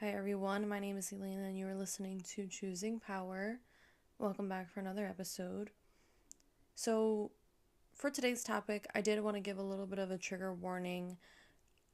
Hi 0.00 0.12
everyone, 0.12 0.66
my 0.66 0.78
name 0.78 0.96
is 0.96 1.12
Elena 1.12 1.42
and 1.42 1.58
you 1.58 1.66
are 1.66 1.74
listening 1.74 2.22
to 2.34 2.46
Choosing 2.46 3.00
Power. 3.00 3.58
Welcome 4.18 4.48
back 4.48 4.70
for 4.70 4.80
another 4.80 5.04
episode. 5.04 5.68
So, 6.74 7.32
for 7.94 8.08
today's 8.08 8.42
topic, 8.42 8.86
I 8.94 9.02
did 9.02 9.20
want 9.20 9.36
to 9.36 9.42
give 9.42 9.58
a 9.58 9.62
little 9.62 9.84
bit 9.84 9.98
of 9.98 10.10
a 10.10 10.16
trigger 10.16 10.54
warning 10.54 11.18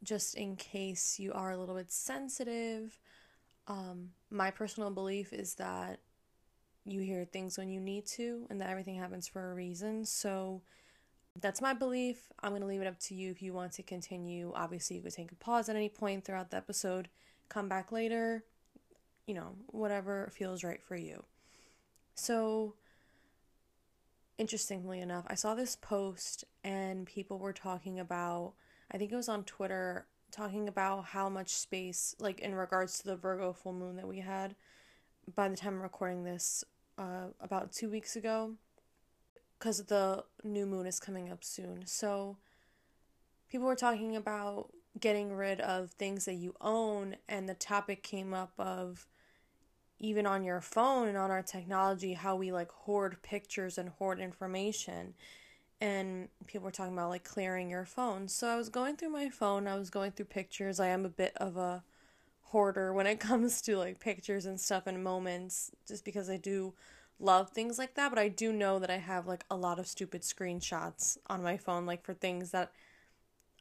just 0.04 0.36
in 0.36 0.54
case 0.54 1.18
you 1.18 1.32
are 1.32 1.50
a 1.50 1.56
little 1.56 1.74
bit 1.74 1.90
sensitive. 1.90 2.96
Um, 3.66 4.10
my 4.30 4.52
personal 4.52 4.90
belief 4.90 5.32
is 5.32 5.54
that 5.54 5.98
you 6.84 7.00
hear 7.00 7.24
things 7.24 7.58
when 7.58 7.68
you 7.68 7.80
need 7.80 8.06
to 8.06 8.46
and 8.50 8.60
that 8.60 8.70
everything 8.70 8.94
happens 8.94 9.26
for 9.26 9.50
a 9.50 9.54
reason. 9.54 10.04
So, 10.04 10.62
that's 11.40 11.60
my 11.60 11.74
belief. 11.74 12.28
I'm 12.40 12.50
going 12.52 12.62
to 12.62 12.68
leave 12.68 12.82
it 12.82 12.86
up 12.86 13.00
to 13.00 13.16
you 13.16 13.32
if 13.32 13.42
you 13.42 13.52
want 13.52 13.72
to 13.72 13.82
continue. 13.82 14.52
Obviously, 14.54 14.94
you 14.94 15.02
could 15.02 15.12
take 15.12 15.32
a 15.32 15.34
pause 15.34 15.68
at 15.68 15.74
any 15.74 15.88
point 15.88 16.24
throughout 16.24 16.52
the 16.52 16.56
episode, 16.56 17.08
come 17.48 17.68
back 17.68 17.92
later, 17.92 18.44
you 19.26 19.34
know, 19.34 19.56
whatever 19.66 20.30
feels 20.36 20.64
right 20.64 20.82
for 20.82 20.96
you. 20.96 21.24
So, 22.14 22.74
interestingly 24.38 25.00
enough, 25.00 25.24
I 25.28 25.34
saw 25.34 25.54
this 25.54 25.76
post 25.76 26.44
and 26.64 27.06
people 27.06 27.38
were 27.38 27.52
talking 27.52 28.00
about, 28.00 28.54
I 28.90 28.98
think 28.98 29.12
it 29.12 29.16
was 29.16 29.28
on 29.28 29.44
Twitter, 29.44 30.06
talking 30.30 30.68
about 30.68 31.06
how 31.06 31.28
much 31.28 31.50
space, 31.50 32.14
like 32.18 32.40
in 32.40 32.54
regards 32.54 32.98
to 32.98 33.04
the 33.06 33.16
Virgo 33.16 33.52
full 33.52 33.72
moon 33.72 33.96
that 33.96 34.08
we 34.08 34.20
had 34.20 34.54
by 35.34 35.48
the 35.48 35.56
time 35.56 35.74
I'm 35.74 35.82
recording 35.82 36.24
this, 36.24 36.64
uh, 36.98 37.28
about 37.40 37.72
two 37.72 37.90
weeks 37.90 38.16
ago 38.16 38.54
because 39.58 39.84
the 39.84 40.24
new 40.44 40.66
moon 40.66 40.86
is 40.86 41.00
coming 41.00 41.30
up 41.30 41.42
soon. 41.42 41.86
So 41.86 42.36
people 43.48 43.66
were 43.66 43.76
talking 43.76 44.16
about 44.16 44.72
getting 44.98 45.32
rid 45.32 45.60
of 45.60 45.90
things 45.92 46.24
that 46.24 46.34
you 46.34 46.54
own 46.60 47.16
and 47.28 47.48
the 47.48 47.54
topic 47.54 48.02
came 48.02 48.32
up 48.32 48.52
of 48.58 49.06
even 49.98 50.26
on 50.26 50.44
your 50.44 50.60
phone 50.60 51.08
and 51.08 51.16
on 51.16 51.30
our 51.30 51.42
technology 51.42 52.14
how 52.14 52.36
we 52.36 52.52
like 52.52 52.70
hoard 52.70 53.16
pictures 53.22 53.78
and 53.78 53.90
hoard 53.90 54.20
information. 54.20 55.14
And 55.80 56.28
people 56.46 56.64
were 56.64 56.70
talking 56.70 56.94
about 56.94 57.10
like 57.10 57.24
clearing 57.24 57.70
your 57.70 57.84
phone. 57.84 58.28
So 58.28 58.48
i 58.48 58.56
was 58.56 58.68
going 58.68 58.96
through 58.96 59.10
my 59.10 59.28
phone 59.28 59.66
i 59.66 59.76
was 59.76 59.90
going 59.90 60.12
through 60.12 60.26
pictures. 60.26 60.80
I 60.80 60.88
am 60.88 61.04
a 61.04 61.10
bit 61.10 61.32
of 61.36 61.56
a 61.56 61.84
hoarder 62.42 62.92
when 62.92 63.06
it 63.06 63.20
comes 63.20 63.60
to 63.62 63.76
like 63.76 64.00
pictures 64.00 64.46
and 64.46 64.60
stuff 64.60 64.86
and 64.86 65.02
moments 65.02 65.70
just 65.86 66.04
because 66.04 66.30
i 66.30 66.36
do 66.36 66.74
love 67.18 67.50
things 67.50 67.78
like 67.78 67.94
that, 67.94 68.10
but 68.10 68.18
I 68.18 68.28
do 68.28 68.52
know 68.52 68.78
that 68.78 68.90
I 68.90 68.98
have 68.98 69.26
like 69.26 69.44
a 69.50 69.56
lot 69.56 69.78
of 69.78 69.86
stupid 69.86 70.22
screenshots 70.22 71.18
on 71.28 71.42
my 71.42 71.56
phone, 71.56 71.86
like 71.86 72.04
for 72.04 72.14
things 72.14 72.50
that 72.50 72.72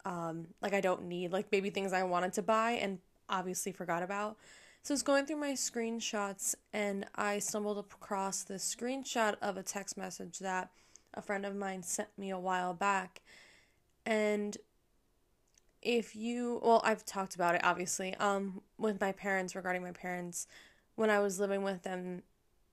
um 0.05 0.47
like 0.61 0.73
I 0.73 0.81
don't 0.81 1.03
need, 1.03 1.31
like 1.31 1.51
maybe 1.51 1.69
things 1.69 1.93
I 1.93 2.03
wanted 2.03 2.33
to 2.33 2.41
buy 2.41 2.73
and 2.73 2.99
obviously 3.29 3.71
forgot 3.71 4.03
about. 4.03 4.37
So 4.83 4.93
I 4.93 4.95
was 4.95 5.03
going 5.03 5.25
through 5.25 5.37
my 5.37 5.53
screenshots 5.53 6.53
and 6.71 7.07
I 7.15 7.39
stumbled 7.39 7.79
across 7.79 8.43
this 8.43 8.73
screenshot 8.73 9.35
of 9.41 9.57
a 9.57 9.63
text 9.63 9.97
message 9.97 10.39
that 10.39 10.69
a 11.13 11.21
friend 11.21 11.45
of 11.45 11.55
mine 11.55 11.81
sent 11.81 12.09
me 12.17 12.29
a 12.29 12.39
while 12.39 12.73
back. 12.73 13.21
And 14.05 14.55
if 15.81 16.15
you 16.15 16.61
well, 16.63 16.81
I've 16.83 17.05
talked 17.05 17.35
about 17.35 17.55
it 17.55 17.61
obviously, 17.63 18.15
um, 18.15 18.61
with 18.77 19.01
my 19.01 19.11
parents 19.11 19.55
regarding 19.55 19.81
my 19.81 19.91
parents 19.91 20.47
when 20.95 21.09
I 21.09 21.19
was 21.19 21.39
living 21.39 21.63
with 21.63 21.83
them 21.83 22.21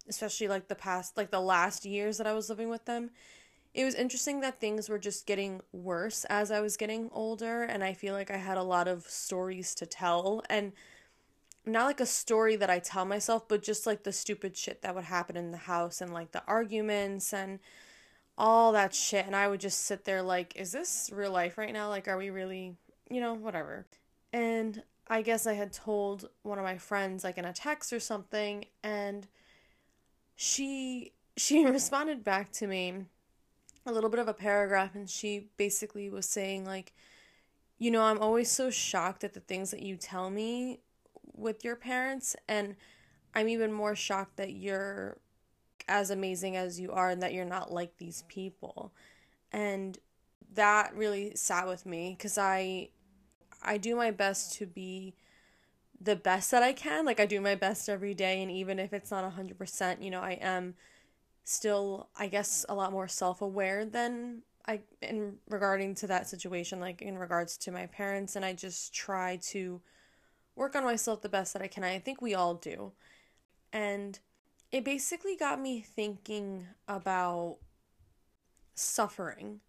especially 0.09 0.49
like 0.49 0.69
the 0.69 0.75
past 0.75 1.17
like 1.17 1.31
the 1.31 1.41
last 1.41 1.85
years 1.85 2.19
that 2.19 2.27
I 2.27 2.33
was 2.33 2.49
living 2.51 2.69
with 2.69 2.85
them 2.85 3.11
it 3.75 3.85
was 3.85 3.95
interesting 3.95 4.41
that 4.41 4.61
things 4.61 4.89
were 4.89 4.99
just 4.99 5.27
getting 5.27 5.63
worse 5.73 6.25
as 6.27 6.51
I 6.51 6.61
was 6.61 6.77
getting 6.77 7.09
older 7.13 7.63
and 7.63 7.83
I 7.83 7.95
feel 7.95 8.15
like 8.15 8.31
I 8.31 8.37
had 8.37 8.59
a 8.59 8.63
lot 8.63 8.87
of 8.87 9.05
stories 9.05 9.75
to 9.77 9.87
tell 9.87 10.43
and 10.51 10.73
not 11.65 11.87
like 11.87 12.01
a 12.01 12.07
story 12.07 12.57
that 12.57 12.69
I 12.71 12.81
tell 12.81 13.05
myself 13.05 13.49
but 13.49 13.63
just 13.63 13.87
like 13.87 14.03
the 14.03 14.13
stupid 14.13 14.57
shit 14.57 14.83
that 14.83 14.95
would 14.95 15.05
happen 15.05 15.37
in 15.37 15.53
the 15.53 15.59
house 15.59 16.01
and 16.01 16.13
like 16.13 16.33
the 16.33 16.43
arguments 16.47 17.33
and 17.33 17.61
all 18.37 18.73
that 18.73 18.95
shit 18.95 19.27
and 19.27 19.35
I 19.37 19.49
would 19.49 19.61
just 19.61 19.85
sit 19.85 20.05
there 20.05 20.23
like 20.23 20.55
is 20.57 20.73
this 20.73 21.11
real 21.13 21.33
life 21.33 21.57
right 21.57 21.73
now? 21.73 21.89
Like 21.89 22.09
are 22.09 22.19
we 22.19 22.31
really 22.31 22.77
you 23.09 23.21
know 23.21 23.35
whatever. 23.35 23.87
And 24.35 24.83
I 25.09 25.23
guess 25.23 25.47
I 25.47 25.55
had 25.55 25.73
told 25.73 26.29
one 26.43 26.59
of 26.59 26.65
my 26.65 26.79
friends 26.79 27.25
like 27.25 27.39
in 27.39 27.45
a 27.45 27.53
text 27.53 27.93
or 27.93 28.01
something 28.01 28.67
and 28.83 29.27
she 30.37 31.13
she 31.39 31.65
responded 31.65 32.23
back 32.23 32.53
to 32.53 32.67
me 32.67 33.07
a 33.87 33.93
little 33.93 34.11
bit 34.11 34.21
of 34.21 34.29
a 34.29 34.35
paragraph 34.35 34.95
and 34.95 35.09
she 35.09 35.49
basically 35.57 36.09
was 36.09 36.27
saying 36.27 36.65
like 36.65 36.93
you 37.79 37.91
know 37.91 38.03
i'm 38.03 38.19
always 38.19 38.51
so 38.51 38.71
shocked 38.71 39.25
at 39.25 39.35
the 39.35 39.41
things 39.41 39.71
that 39.71 39.83
you 39.83 39.97
tell 39.97 40.31
me 40.31 40.81
with 41.35 41.65
your 41.65 41.77
parents 41.77 42.37
and 42.49 42.77
i'm 43.35 43.49
even 43.49 43.73
more 43.73 43.97
shocked 43.97 44.37
that 44.37 44.53
you're 44.53 45.19
as 45.89 46.11
amazing 46.11 46.57
as 46.57 46.79
you 46.79 46.93
are 46.93 47.11
and 47.11 47.23
that 47.23 47.33
you're 47.33 47.45
not 47.45 47.73
like 47.73 47.99
these 47.99 48.23
people 48.29 48.93
and 49.51 49.99
that 50.55 50.95
really 50.95 51.35
sat 51.35 51.67
with 51.67 51.85
me 51.85 52.17
cuz 52.19 52.39
i 52.39 52.89
i 53.63 53.77
do 53.77 53.97
my 53.97 54.11
best 54.11 54.53
to 54.55 54.67
be 54.67 55.15
the 56.03 56.17
best 56.17 56.51
that 56.51 56.63
I 56.63 56.73
can. 56.73 57.05
Like 57.05 57.21
I 57.21 57.27
do 57.27 57.41
my 57.41 57.55
best 57.55 57.89
every 57.89 58.15
day 58.15 58.43
and 58.43 58.51
even 58.51 58.79
if 58.79 58.93
it's 58.93 59.11
not 59.11 59.31
100%, 59.37 60.03
you 60.03 60.11
know, 60.11 60.21
I 60.21 60.33
am 60.33 60.75
still 61.45 62.09
I 62.17 62.29
guess 62.29 62.65
a 62.69 62.75
lot 62.75 62.93
more 62.93 63.09
self-aware 63.09 63.85
than 63.85 64.43
I 64.67 64.81
in 65.01 65.37
regarding 65.49 65.95
to 65.97 66.07
that 66.09 66.29
situation 66.29 66.81
like 66.81 67.03
in 67.03 67.19
regards 67.19 67.57
to 67.59 67.73
my 67.73 67.87
parents 67.87 68.37
and 68.37 68.45
I 68.45 68.53
just 68.53 68.95
try 68.95 69.39
to 69.49 69.81
work 70.55 70.77
on 70.77 70.85
myself 70.85 71.23
the 71.23 71.29
best 71.29 71.53
that 71.55 71.63
I 71.63 71.67
can. 71.67 71.83
I 71.83 71.99
think 71.99 72.21
we 72.21 72.35
all 72.35 72.55
do. 72.55 72.93
And 73.73 74.19
it 74.71 74.85
basically 74.85 75.35
got 75.35 75.61
me 75.61 75.81
thinking 75.81 76.67
about 76.87 77.57
suffering. 78.75 79.61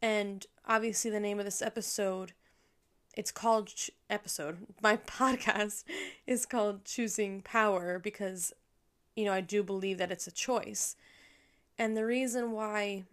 And 0.00 0.44
obviously 0.66 1.10
the 1.10 1.20
name 1.20 1.38
of 1.38 1.44
this 1.44 1.62
episode 1.62 2.32
it's 3.14 3.30
called 3.30 3.70
episode 4.08 4.58
my 4.82 4.96
podcast 5.06 5.84
is 6.26 6.46
called 6.46 6.84
choosing 6.84 7.42
power 7.42 7.98
because 7.98 8.52
you 9.16 9.24
know 9.24 9.32
i 9.32 9.40
do 9.40 9.62
believe 9.62 9.98
that 9.98 10.10
it's 10.10 10.26
a 10.26 10.32
choice 10.32 10.96
and 11.78 11.96
the 11.96 12.04
reason 12.04 12.52
why 12.52 13.04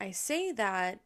i 0.00 0.10
say 0.10 0.52
that 0.52 1.00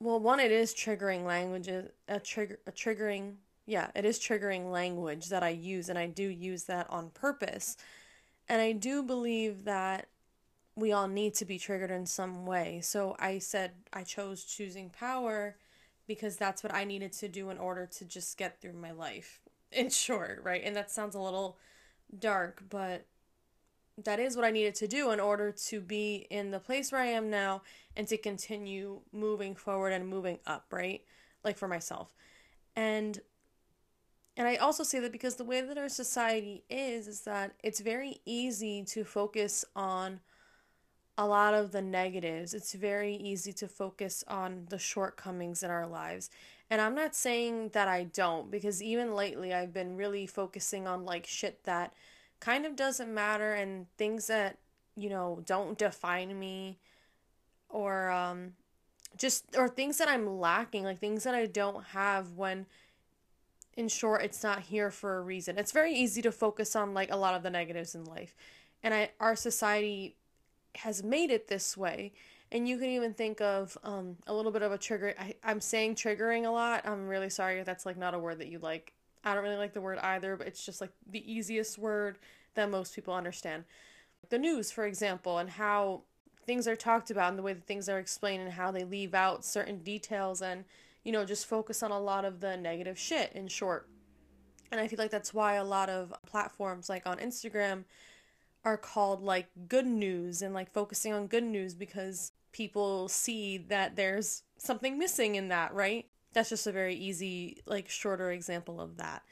well 0.00 0.20
one 0.20 0.40
it 0.40 0.52
is 0.52 0.74
triggering 0.74 1.24
language, 1.24 1.68
a 1.68 2.20
trigger 2.20 2.58
a 2.66 2.72
triggering 2.72 3.34
yeah 3.66 3.90
it 3.94 4.04
is 4.04 4.18
triggering 4.18 4.70
language 4.70 5.28
that 5.28 5.42
i 5.42 5.50
use 5.50 5.88
and 5.88 5.98
i 5.98 6.06
do 6.06 6.24
use 6.24 6.64
that 6.64 6.88
on 6.90 7.10
purpose 7.10 7.76
and 8.48 8.60
i 8.60 8.72
do 8.72 9.02
believe 9.02 9.64
that 9.64 10.08
we 10.76 10.92
all 10.92 11.08
need 11.08 11.34
to 11.34 11.44
be 11.44 11.58
triggered 11.58 11.90
in 11.90 12.06
some 12.06 12.46
way 12.46 12.80
so 12.82 13.16
i 13.18 13.38
said 13.38 13.72
i 13.92 14.02
chose 14.02 14.44
choosing 14.44 14.88
power 14.90 15.56
because 16.08 16.36
that's 16.36 16.64
what 16.64 16.74
I 16.74 16.82
needed 16.82 17.12
to 17.12 17.28
do 17.28 17.50
in 17.50 17.58
order 17.58 17.86
to 17.86 18.04
just 18.04 18.36
get 18.36 18.60
through 18.60 18.72
my 18.72 18.90
life. 18.90 19.40
In 19.70 19.90
short, 19.90 20.40
right? 20.42 20.62
And 20.64 20.74
that 20.74 20.90
sounds 20.90 21.14
a 21.14 21.20
little 21.20 21.58
dark, 22.18 22.64
but 22.68 23.04
that 24.04 24.20
is 24.20 24.36
what 24.36 24.44
I 24.44 24.50
needed 24.50 24.74
to 24.76 24.88
do 24.88 25.10
in 25.10 25.20
order 25.20 25.52
to 25.52 25.80
be 25.80 26.26
in 26.30 26.50
the 26.50 26.60
place 26.60 26.92
where 26.92 27.00
I 27.00 27.06
am 27.06 27.30
now 27.30 27.62
and 27.96 28.06
to 28.08 28.16
continue 28.16 29.00
moving 29.12 29.54
forward 29.54 29.92
and 29.92 30.06
moving 30.06 30.38
up, 30.46 30.66
right? 30.70 31.02
Like 31.44 31.58
for 31.58 31.68
myself. 31.68 32.08
And 32.76 33.20
and 34.36 34.46
I 34.46 34.54
also 34.56 34.84
say 34.84 35.00
that 35.00 35.10
because 35.10 35.34
the 35.34 35.44
way 35.44 35.60
that 35.60 35.76
our 35.76 35.88
society 35.88 36.62
is 36.70 37.08
is 37.08 37.22
that 37.22 37.54
it's 37.64 37.80
very 37.80 38.20
easy 38.24 38.84
to 38.84 39.04
focus 39.04 39.64
on 39.74 40.20
a 41.18 41.26
lot 41.26 41.54
of 41.54 41.72
the 41.72 41.82
negatives. 41.82 42.54
It's 42.54 42.74
very 42.74 43.16
easy 43.16 43.52
to 43.54 43.66
focus 43.66 44.22
on 44.28 44.66
the 44.70 44.78
shortcomings 44.78 45.64
in 45.64 45.70
our 45.70 45.88
lives. 45.88 46.30
And 46.70 46.80
I'm 46.80 46.94
not 46.94 47.16
saying 47.16 47.70
that 47.70 47.88
I 47.88 48.04
don't, 48.04 48.48
because 48.48 48.80
even 48.80 49.14
lately 49.14 49.52
I've 49.52 49.74
been 49.74 49.96
really 49.96 50.26
focusing 50.26 50.86
on 50.86 51.04
like 51.04 51.26
shit 51.26 51.64
that 51.64 51.92
kind 52.40 52.66
of 52.66 52.76
doesn't 52.76 53.12
matter 53.12 53.54
and 53.54 53.86
things 53.96 54.26
that, 54.28 54.58
you 54.96 55.08
know, 55.08 55.42
don't 55.44 55.78
define 55.78 56.38
me 56.38 56.78
or 57.68 58.10
um 58.10 58.52
just 59.16 59.44
or 59.56 59.68
things 59.68 59.98
that 59.98 60.08
I'm 60.08 60.38
lacking, 60.38 60.84
like 60.84 60.98
things 60.98 61.24
that 61.24 61.34
I 61.34 61.46
don't 61.46 61.84
have 61.86 62.32
when 62.32 62.66
in 63.76 63.88
short 63.88 64.22
it's 64.22 64.42
not 64.42 64.60
here 64.60 64.90
for 64.90 65.18
a 65.18 65.22
reason. 65.22 65.58
It's 65.58 65.72
very 65.72 65.94
easy 65.94 66.22
to 66.22 66.32
focus 66.32 66.74
on 66.74 66.94
like 66.94 67.12
a 67.12 67.16
lot 67.16 67.34
of 67.34 67.42
the 67.42 67.50
negatives 67.50 67.94
in 67.94 68.04
life. 68.04 68.34
And 68.82 68.94
I 68.94 69.10
our 69.20 69.36
society 69.36 70.16
has 70.76 71.02
made 71.02 71.30
it 71.30 71.48
this 71.48 71.76
way. 71.76 72.12
And 72.50 72.66
you 72.66 72.78
can 72.78 72.88
even 72.88 73.12
think 73.12 73.42
of 73.42 73.76
um, 73.84 74.16
a 74.26 74.32
little 74.32 74.52
bit 74.52 74.62
of 74.62 74.72
a 74.72 74.78
trigger. 74.78 75.14
I, 75.18 75.34
I'm 75.44 75.60
saying 75.60 75.96
triggering 75.96 76.46
a 76.46 76.50
lot. 76.50 76.86
I'm 76.86 77.06
really 77.06 77.28
sorry 77.28 77.58
if 77.58 77.66
that's 77.66 77.84
like 77.84 77.98
not 77.98 78.14
a 78.14 78.18
word 78.18 78.38
that 78.38 78.48
you 78.48 78.58
like. 78.58 78.94
I 79.24 79.34
don't 79.34 79.44
really 79.44 79.56
like 79.56 79.72
the 79.72 79.80
word 79.80 79.98
either, 79.98 80.36
but 80.36 80.46
it's 80.46 80.64
just 80.64 80.80
like 80.80 80.90
the 81.08 81.30
easiest 81.30 81.78
word 81.78 82.18
that 82.54 82.70
most 82.70 82.94
people 82.94 83.14
understand. 83.14 83.64
The 84.30 84.38
news, 84.38 84.70
for 84.70 84.86
example, 84.86 85.38
and 85.38 85.50
how 85.50 86.02
things 86.46 86.66
are 86.66 86.76
talked 86.76 87.10
about 87.10 87.28
and 87.28 87.38
the 87.38 87.42
way 87.42 87.52
that 87.52 87.66
things 87.66 87.88
are 87.88 87.98
explained 87.98 88.42
and 88.42 88.52
how 88.52 88.70
they 88.70 88.84
leave 88.84 89.14
out 89.14 89.44
certain 89.44 89.78
details 89.78 90.40
and, 90.40 90.64
you 91.04 91.12
know, 91.12 91.24
just 91.24 91.46
focus 91.46 91.82
on 91.82 91.90
a 91.90 92.00
lot 92.00 92.24
of 92.24 92.40
the 92.40 92.56
negative 92.56 92.98
shit 92.98 93.32
in 93.34 93.48
short. 93.48 93.88
And 94.70 94.80
I 94.80 94.88
feel 94.88 94.98
like 94.98 95.10
that's 95.10 95.34
why 95.34 95.54
a 95.54 95.64
lot 95.64 95.88
of 95.88 96.12
platforms 96.26 96.88
like 96.88 97.06
on 97.06 97.18
Instagram 97.18 97.84
are 98.64 98.76
called 98.76 99.22
like 99.22 99.46
good 99.68 99.86
news 99.86 100.42
and 100.42 100.54
like 100.54 100.72
focusing 100.72 101.12
on 101.12 101.26
good 101.26 101.44
news 101.44 101.74
because 101.74 102.32
people 102.52 103.08
see 103.08 103.58
that 103.58 103.96
there's 103.96 104.42
something 104.58 104.98
missing 104.98 105.34
in 105.36 105.48
that, 105.48 105.72
right? 105.74 106.06
That's 106.34 106.50
just 106.50 106.66
a 106.66 106.72
very 106.72 106.94
easy, 106.94 107.62
like, 107.66 107.88
shorter 107.88 108.30
example 108.30 108.80
of 108.80 108.96
that. 108.98 109.22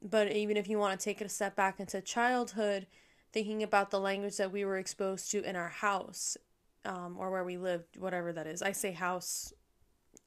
But 0.00 0.32
even 0.32 0.56
if 0.56 0.68
you 0.68 0.78
want 0.78 0.98
to 0.98 1.04
take 1.04 1.20
it 1.20 1.26
a 1.26 1.30
step 1.30 1.56
back 1.56 1.80
into 1.80 2.00
childhood, 2.00 2.86
thinking 3.32 3.62
about 3.62 3.90
the 3.90 4.00
language 4.00 4.36
that 4.38 4.52
we 4.52 4.64
were 4.64 4.78
exposed 4.78 5.30
to 5.30 5.42
in 5.42 5.56
our 5.56 5.68
house 5.68 6.36
um, 6.84 7.16
or 7.18 7.30
where 7.30 7.44
we 7.44 7.56
lived, 7.58 7.98
whatever 7.98 8.32
that 8.32 8.46
is. 8.46 8.62
I 8.62 8.72
say 8.72 8.92
house, 8.92 9.52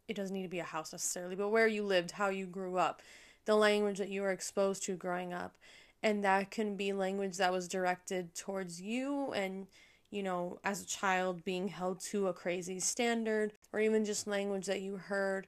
it 0.08 0.16
doesn't 0.16 0.36
need 0.36 0.44
to 0.44 0.50
be 0.50 0.60
a 0.60 0.64
house 0.64 0.92
necessarily, 0.92 1.36
but 1.36 1.50
where 1.50 1.68
you 1.68 1.84
lived, 1.84 2.12
how 2.12 2.30
you 2.30 2.46
grew 2.46 2.78
up, 2.78 3.02
the 3.46 3.56
language 3.56 3.98
that 3.98 4.10
you 4.10 4.22
were 4.22 4.32
exposed 4.32 4.84
to 4.84 4.96
growing 4.96 5.34
up. 5.34 5.56
And 6.04 6.24
that 6.24 6.52
can 6.52 6.76
be 6.76 6.94
language 6.94 7.38
that 7.38 7.52
was 7.52 7.68
directed 7.68 8.36
towards 8.36 8.82
you 8.82 9.32
and, 9.34 9.68
you 10.10 10.24
know, 10.24 10.60
as 10.64 10.82
a 10.82 10.88
child 10.88 11.44
being 11.44 11.68
held 11.68 12.00
to 12.02 12.28
a 12.28 12.34
crazy 12.34 12.80
standard, 12.80 13.54
or 13.72 13.80
even 13.80 14.06
just 14.06 14.28
language 14.28 14.66
that 14.66 14.82
you 14.82 14.98
heard 14.98 15.48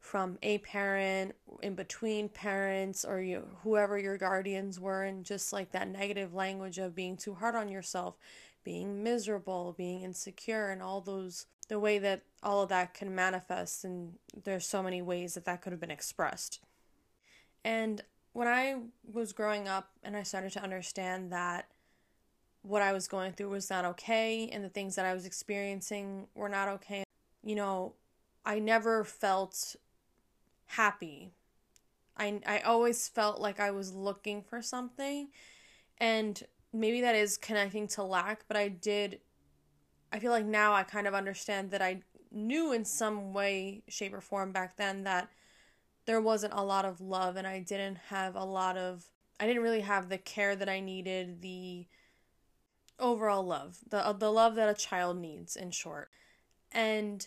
from 0.00 0.38
a 0.42 0.58
parent, 0.58 1.34
in 1.62 1.74
between 1.74 2.28
parents, 2.28 3.04
or 3.04 3.20
you, 3.20 3.46
whoever 3.62 3.98
your 3.98 4.16
guardians 4.16 4.80
were, 4.80 5.04
and 5.04 5.24
just 5.24 5.52
like 5.52 5.70
that 5.72 5.88
negative 5.88 6.34
language 6.34 6.78
of 6.78 6.94
being 6.94 7.16
too 7.16 7.34
hard 7.34 7.54
on 7.54 7.68
yourself, 7.68 8.16
being 8.64 9.02
miserable, 9.04 9.74
being 9.76 10.02
insecure, 10.02 10.70
and 10.70 10.82
all 10.82 11.02
those, 11.02 11.46
the 11.68 11.78
way 11.78 11.98
that 11.98 12.22
all 12.42 12.62
of 12.62 12.70
that 12.70 12.94
can 12.94 13.14
manifest. 13.14 13.84
And 13.84 14.14
there's 14.44 14.66
so 14.66 14.82
many 14.82 15.02
ways 15.02 15.34
that 15.34 15.44
that 15.44 15.60
could 15.60 15.72
have 15.72 15.80
been 15.80 15.90
expressed. 15.90 16.60
And 17.62 18.02
when 18.32 18.48
I 18.48 18.76
was 19.12 19.32
growing 19.32 19.68
up 19.68 19.90
and 20.02 20.16
I 20.16 20.22
started 20.22 20.52
to 20.52 20.62
understand 20.62 21.30
that 21.30 21.68
what 22.62 22.80
I 22.82 22.92
was 22.92 23.06
going 23.06 23.32
through 23.32 23.50
was 23.50 23.68
not 23.70 23.84
okay 23.84 24.48
and 24.50 24.64
the 24.64 24.68
things 24.68 24.96
that 24.96 25.04
I 25.04 25.14
was 25.14 25.26
experiencing 25.26 26.26
were 26.34 26.48
not 26.48 26.68
okay, 26.68 27.04
you 27.42 27.54
know, 27.54 27.94
I 28.44 28.58
never 28.58 29.04
felt 29.04 29.76
happy. 30.70 31.32
I, 32.16 32.40
I 32.46 32.60
always 32.60 33.08
felt 33.08 33.40
like 33.40 33.60
I 33.60 33.70
was 33.70 33.94
looking 33.94 34.42
for 34.42 34.62
something. 34.62 35.28
And 35.98 36.42
maybe 36.72 37.00
that 37.00 37.14
is 37.14 37.36
connecting 37.36 37.88
to 37.88 38.02
lack, 38.02 38.44
but 38.46 38.56
I 38.56 38.68
did. 38.68 39.20
I 40.12 40.18
feel 40.18 40.30
like 40.30 40.44
now 40.44 40.72
I 40.72 40.82
kind 40.82 41.06
of 41.06 41.14
understand 41.14 41.70
that 41.70 41.82
I 41.82 42.02
knew 42.30 42.72
in 42.72 42.84
some 42.84 43.32
way, 43.32 43.82
shape, 43.88 44.14
or 44.14 44.20
form 44.20 44.52
back 44.52 44.76
then 44.76 45.04
that 45.04 45.28
there 46.06 46.20
wasn't 46.20 46.54
a 46.54 46.62
lot 46.62 46.84
of 46.84 47.00
love 47.00 47.36
and 47.36 47.46
I 47.46 47.60
didn't 47.60 47.98
have 48.08 48.36
a 48.36 48.44
lot 48.44 48.76
of. 48.76 49.04
I 49.38 49.46
didn't 49.46 49.62
really 49.62 49.80
have 49.80 50.08
the 50.08 50.18
care 50.18 50.54
that 50.54 50.68
I 50.68 50.80
needed, 50.80 51.40
the 51.40 51.86
overall 52.98 53.42
love, 53.42 53.78
the 53.88 54.14
the 54.18 54.30
love 54.30 54.54
that 54.56 54.68
a 54.68 54.74
child 54.74 55.16
needs 55.16 55.56
in 55.56 55.70
short. 55.70 56.10
And 56.70 57.26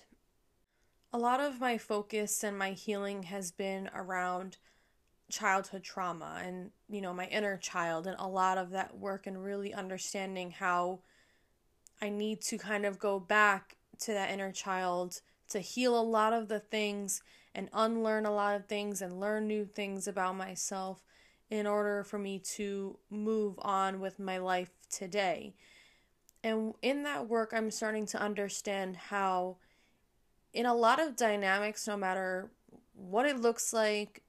a 1.14 1.18
lot 1.18 1.40
of 1.40 1.60
my 1.60 1.78
focus 1.78 2.44
and 2.44 2.58
my 2.58 2.72
healing 2.72 3.24
has 3.24 3.52
been 3.52 3.90
around 3.94 4.58
childhood 5.30 5.84
trauma 5.84 6.42
and 6.44 6.72
you 6.90 7.02
know 7.02 7.14
my 7.14 7.26
inner 7.28 7.58
child 7.58 8.06
and 8.06 8.16
a 8.20 8.28
lot 8.28 8.58
of 8.58 8.72
that 8.72 8.98
work 8.98 9.26
and 9.26 9.44
really 9.44 9.74
understanding 9.74 10.52
how 10.52 11.00
I 12.02 12.10
need 12.10 12.42
to 12.42 12.58
kind 12.58 12.86
of 12.86 13.00
go 13.00 13.20
back 13.20 13.78
to 14.00 14.12
that 14.14 14.32
inner 14.32 14.52
child 14.52 15.22
to 15.50 15.60
heal 15.60 15.98
a 15.98 16.02
lot 16.02 16.34
of 16.34 16.50
the 16.50 16.60
things 16.60 17.22
and 17.56 17.70
unlearn 17.74 18.26
a 18.26 18.34
lot 18.34 18.56
of 18.56 18.66
things 18.66 19.02
and 19.02 19.20
learn 19.20 19.48
new 19.48 19.66
things 19.66 20.08
about 20.08 20.36
myself 20.36 21.06
in 21.50 21.68
order 21.68 22.04
for 22.04 22.18
me 22.18 22.40
to 22.40 22.98
move 23.10 23.56
on 23.62 24.00
with 24.00 24.20
my 24.20 24.40
life 24.40 24.72
today. 24.90 25.54
And 26.44 26.74
in 26.82 27.04
that 27.04 27.30
work, 27.30 27.54
I'm 27.56 27.70
starting 27.70 28.08
to 28.08 28.22
understand 28.22 28.98
how 28.98 29.58
in 30.54 30.66
a 30.66 30.74
lot 30.74 31.00
of 31.00 31.16
dynamics, 31.16 31.88
no 31.88 31.98
matter 31.98 32.52
what 32.94 33.26
it 33.26 33.40
looks 33.40 33.74
like, 33.74 34.22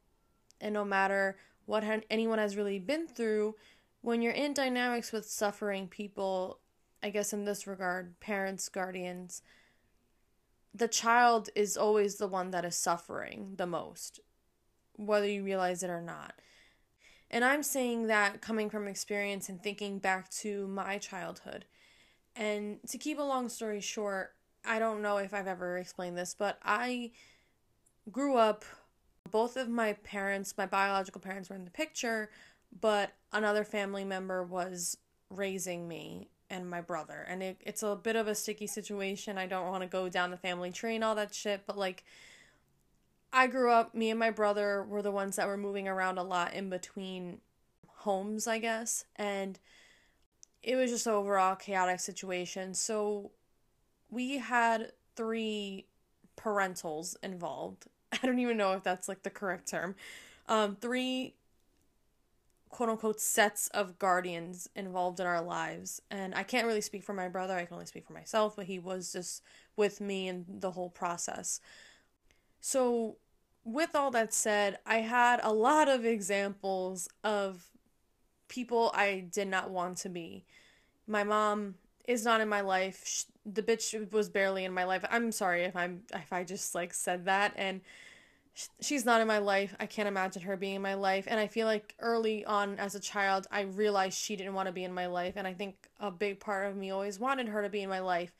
and 0.60 0.72
no 0.72 0.84
matter 0.84 1.36
what 1.66 1.84
anyone 2.10 2.38
has 2.38 2.56
really 2.56 2.78
been 2.78 3.06
through, 3.06 3.54
when 4.00 4.22
you're 4.22 4.32
in 4.32 4.54
dynamics 4.54 5.12
with 5.12 5.26
suffering 5.26 5.88
people, 5.88 6.58
I 7.02 7.10
guess 7.10 7.32
in 7.32 7.44
this 7.44 7.66
regard, 7.66 8.18
parents, 8.20 8.68
guardians, 8.68 9.42
the 10.74 10.88
child 10.88 11.50
is 11.54 11.76
always 11.76 12.16
the 12.16 12.26
one 12.26 12.50
that 12.50 12.64
is 12.64 12.76
suffering 12.76 13.54
the 13.56 13.66
most, 13.66 14.20
whether 14.96 15.28
you 15.28 15.44
realize 15.44 15.82
it 15.82 15.90
or 15.90 16.02
not. 16.02 16.34
And 17.30 17.44
I'm 17.44 17.62
saying 17.62 18.06
that 18.08 18.40
coming 18.40 18.70
from 18.70 18.88
experience 18.88 19.48
and 19.48 19.62
thinking 19.62 19.98
back 19.98 20.30
to 20.30 20.66
my 20.68 20.98
childhood. 20.98 21.64
And 22.36 22.78
to 22.88 22.98
keep 22.98 23.18
a 23.18 23.22
long 23.22 23.48
story 23.48 23.80
short, 23.80 24.34
I 24.64 24.78
don't 24.78 25.02
know 25.02 25.18
if 25.18 25.34
I've 25.34 25.46
ever 25.46 25.78
explained 25.78 26.16
this, 26.16 26.34
but 26.38 26.58
I 26.62 27.10
grew 28.10 28.36
up, 28.36 28.64
both 29.30 29.56
of 29.56 29.68
my 29.68 29.94
parents, 29.94 30.54
my 30.56 30.66
biological 30.66 31.20
parents 31.20 31.48
were 31.50 31.56
in 31.56 31.64
the 31.64 31.70
picture, 31.70 32.30
but 32.80 33.12
another 33.32 33.64
family 33.64 34.04
member 34.04 34.42
was 34.42 34.96
raising 35.30 35.88
me 35.88 36.28
and 36.50 36.68
my 36.68 36.80
brother. 36.80 37.26
And 37.28 37.42
it, 37.42 37.60
it's 37.60 37.82
a 37.82 37.96
bit 37.96 38.16
of 38.16 38.28
a 38.28 38.34
sticky 38.34 38.66
situation. 38.66 39.38
I 39.38 39.46
don't 39.46 39.68
want 39.68 39.82
to 39.82 39.88
go 39.88 40.08
down 40.08 40.30
the 40.30 40.36
family 40.36 40.70
tree 40.70 40.94
and 40.94 41.04
all 41.04 41.14
that 41.14 41.34
shit, 41.34 41.62
but 41.66 41.78
like, 41.78 42.04
I 43.32 43.48
grew 43.48 43.70
up, 43.70 43.94
me 43.94 44.10
and 44.10 44.20
my 44.20 44.30
brother 44.30 44.84
were 44.84 45.02
the 45.02 45.10
ones 45.10 45.36
that 45.36 45.48
were 45.48 45.56
moving 45.56 45.88
around 45.88 46.18
a 46.18 46.22
lot 46.22 46.54
in 46.54 46.70
between 46.70 47.40
homes, 47.88 48.46
I 48.46 48.58
guess. 48.58 49.04
And 49.16 49.58
it 50.62 50.76
was 50.76 50.90
just 50.90 51.06
an 51.06 51.14
overall 51.14 51.56
chaotic 51.56 51.98
situation. 51.98 52.74
So 52.74 53.32
we 54.14 54.38
had 54.38 54.92
three 55.16 55.86
parentals 56.36 57.16
involved. 57.22 57.86
I 58.12 58.18
don't 58.24 58.38
even 58.38 58.56
know 58.56 58.72
if 58.72 58.82
that's 58.82 59.08
like 59.08 59.24
the 59.24 59.30
correct 59.30 59.68
term. 59.68 59.96
Um, 60.48 60.76
three 60.80 61.34
quote 62.68 62.88
unquote 62.88 63.20
sets 63.20 63.68
of 63.68 63.98
guardians 63.98 64.68
involved 64.74 65.20
in 65.20 65.26
our 65.26 65.42
lives. 65.42 66.00
And 66.10 66.34
I 66.34 66.42
can't 66.42 66.66
really 66.66 66.80
speak 66.80 67.02
for 67.02 67.12
my 67.12 67.28
brother, 67.28 67.54
I 67.54 67.64
can 67.64 67.74
only 67.74 67.86
speak 67.86 68.06
for 68.06 68.12
myself, 68.12 68.56
but 68.56 68.66
he 68.66 68.78
was 68.78 69.12
just 69.12 69.42
with 69.76 70.00
me 70.00 70.28
in 70.28 70.44
the 70.48 70.72
whole 70.72 70.90
process. 70.90 71.60
So, 72.60 73.16
with 73.64 73.94
all 73.94 74.10
that 74.10 74.34
said, 74.34 74.78
I 74.84 74.98
had 74.98 75.40
a 75.42 75.52
lot 75.52 75.88
of 75.88 76.04
examples 76.04 77.08
of 77.22 77.64
people 78.48 78.90
I 78.94 79.24
did 79.30 79.48
not 79.48 79.70
want 79.70 79.96
to 79.98 80.08
be. 80.08 80.44
My 81.06 81.24
mom 81.24 81.76
is 82.06 82.24
not 82.24 82.40
in 82.40 82.48
my 82.48 82.60
life 82.60 83.26
the 83.46 83.62
bitch 83.62 84.10
was 84.12 84.28
barely 84.28 84.64
in 84.64 84.72
my 84.72 84.84
life. 84.84 85.04
I'm 85.10 85.30
sorry 85.30 85.64
if 85.64 85.76
I'm 85.76 86.02
if 86.14 86.32
I 86.32 86.44
just 86.44 86.74
like 86.74 86.94
said 86.94 87.26
that 87.26 87.52
and 87.56 87.80
she's 88.80 89.04
not 89.04 89.20
in 89.20 89.26
my 89.26 89.38
life. 89.38 89.74
I 89.78 89.86
can't 89.86 90.08
imagine 90.08 90.42
her 90.42 90.56
being 90.56 90.76
in 90.76 90.82
my 90.82 90.94
life 90.94 91.26
and 91.28 91.38
I 91.38 91.46
feel 91.46 91.66
like 91.66 91.94
early 91.98 92.44
on 92.44 92.78
as 92.78 92.94
a 92.94 93.00
child 93.00 93.46
I 93.50 93.62
realized 93.62 94.18
she 94.18 94.36
didn't 94.36 94.54
want 94.54 94.66
to 94.66 94.72
be 94.72 94.84
in 94.84 94.94
my 94.94 95.06
life 95.06 95.34
and 95.36 95.46
I 95.46 95.52
think 95.52 95.88
a 96.00 96.10
big 96.10 96.40
part 96.40 96.70
of 96.70 96.76
me 96.76 96.90
always 96.90 97.18
wanted 97.18 97.48
her 97.48 97.62
to 97.62 97.68
be 97.68 97.82
in 97.82 97.90
my 97.90 98.00
life. 98.00 98.32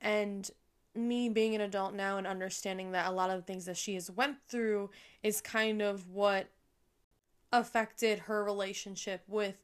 And 0.00 0.48
me 0.94 1.28
being 1.28 1.54
an 1.54 1.60
adult 1.60 1.94
now 1.94 2.18
and 2.18 2.26
understanding 2.26 2.92
that 2.92 3.08
a 3.08 3.12
lot 3.12 3.30
of 3.30 3.36
the 3.36 3.42
things 3.42 3.64
that 3.64 3.76
she 3.76 3.94
has 3.94 4.10
went 4.10 4.36
through 4.48 4.90
is 5.22 5.40
kind 5.40 5.82
of 5.82 6.08
what 6.08 6.48
affected 7.52 8.20
her 8.20 8.44
relationship 8.44 9.22
with 9.26 9.56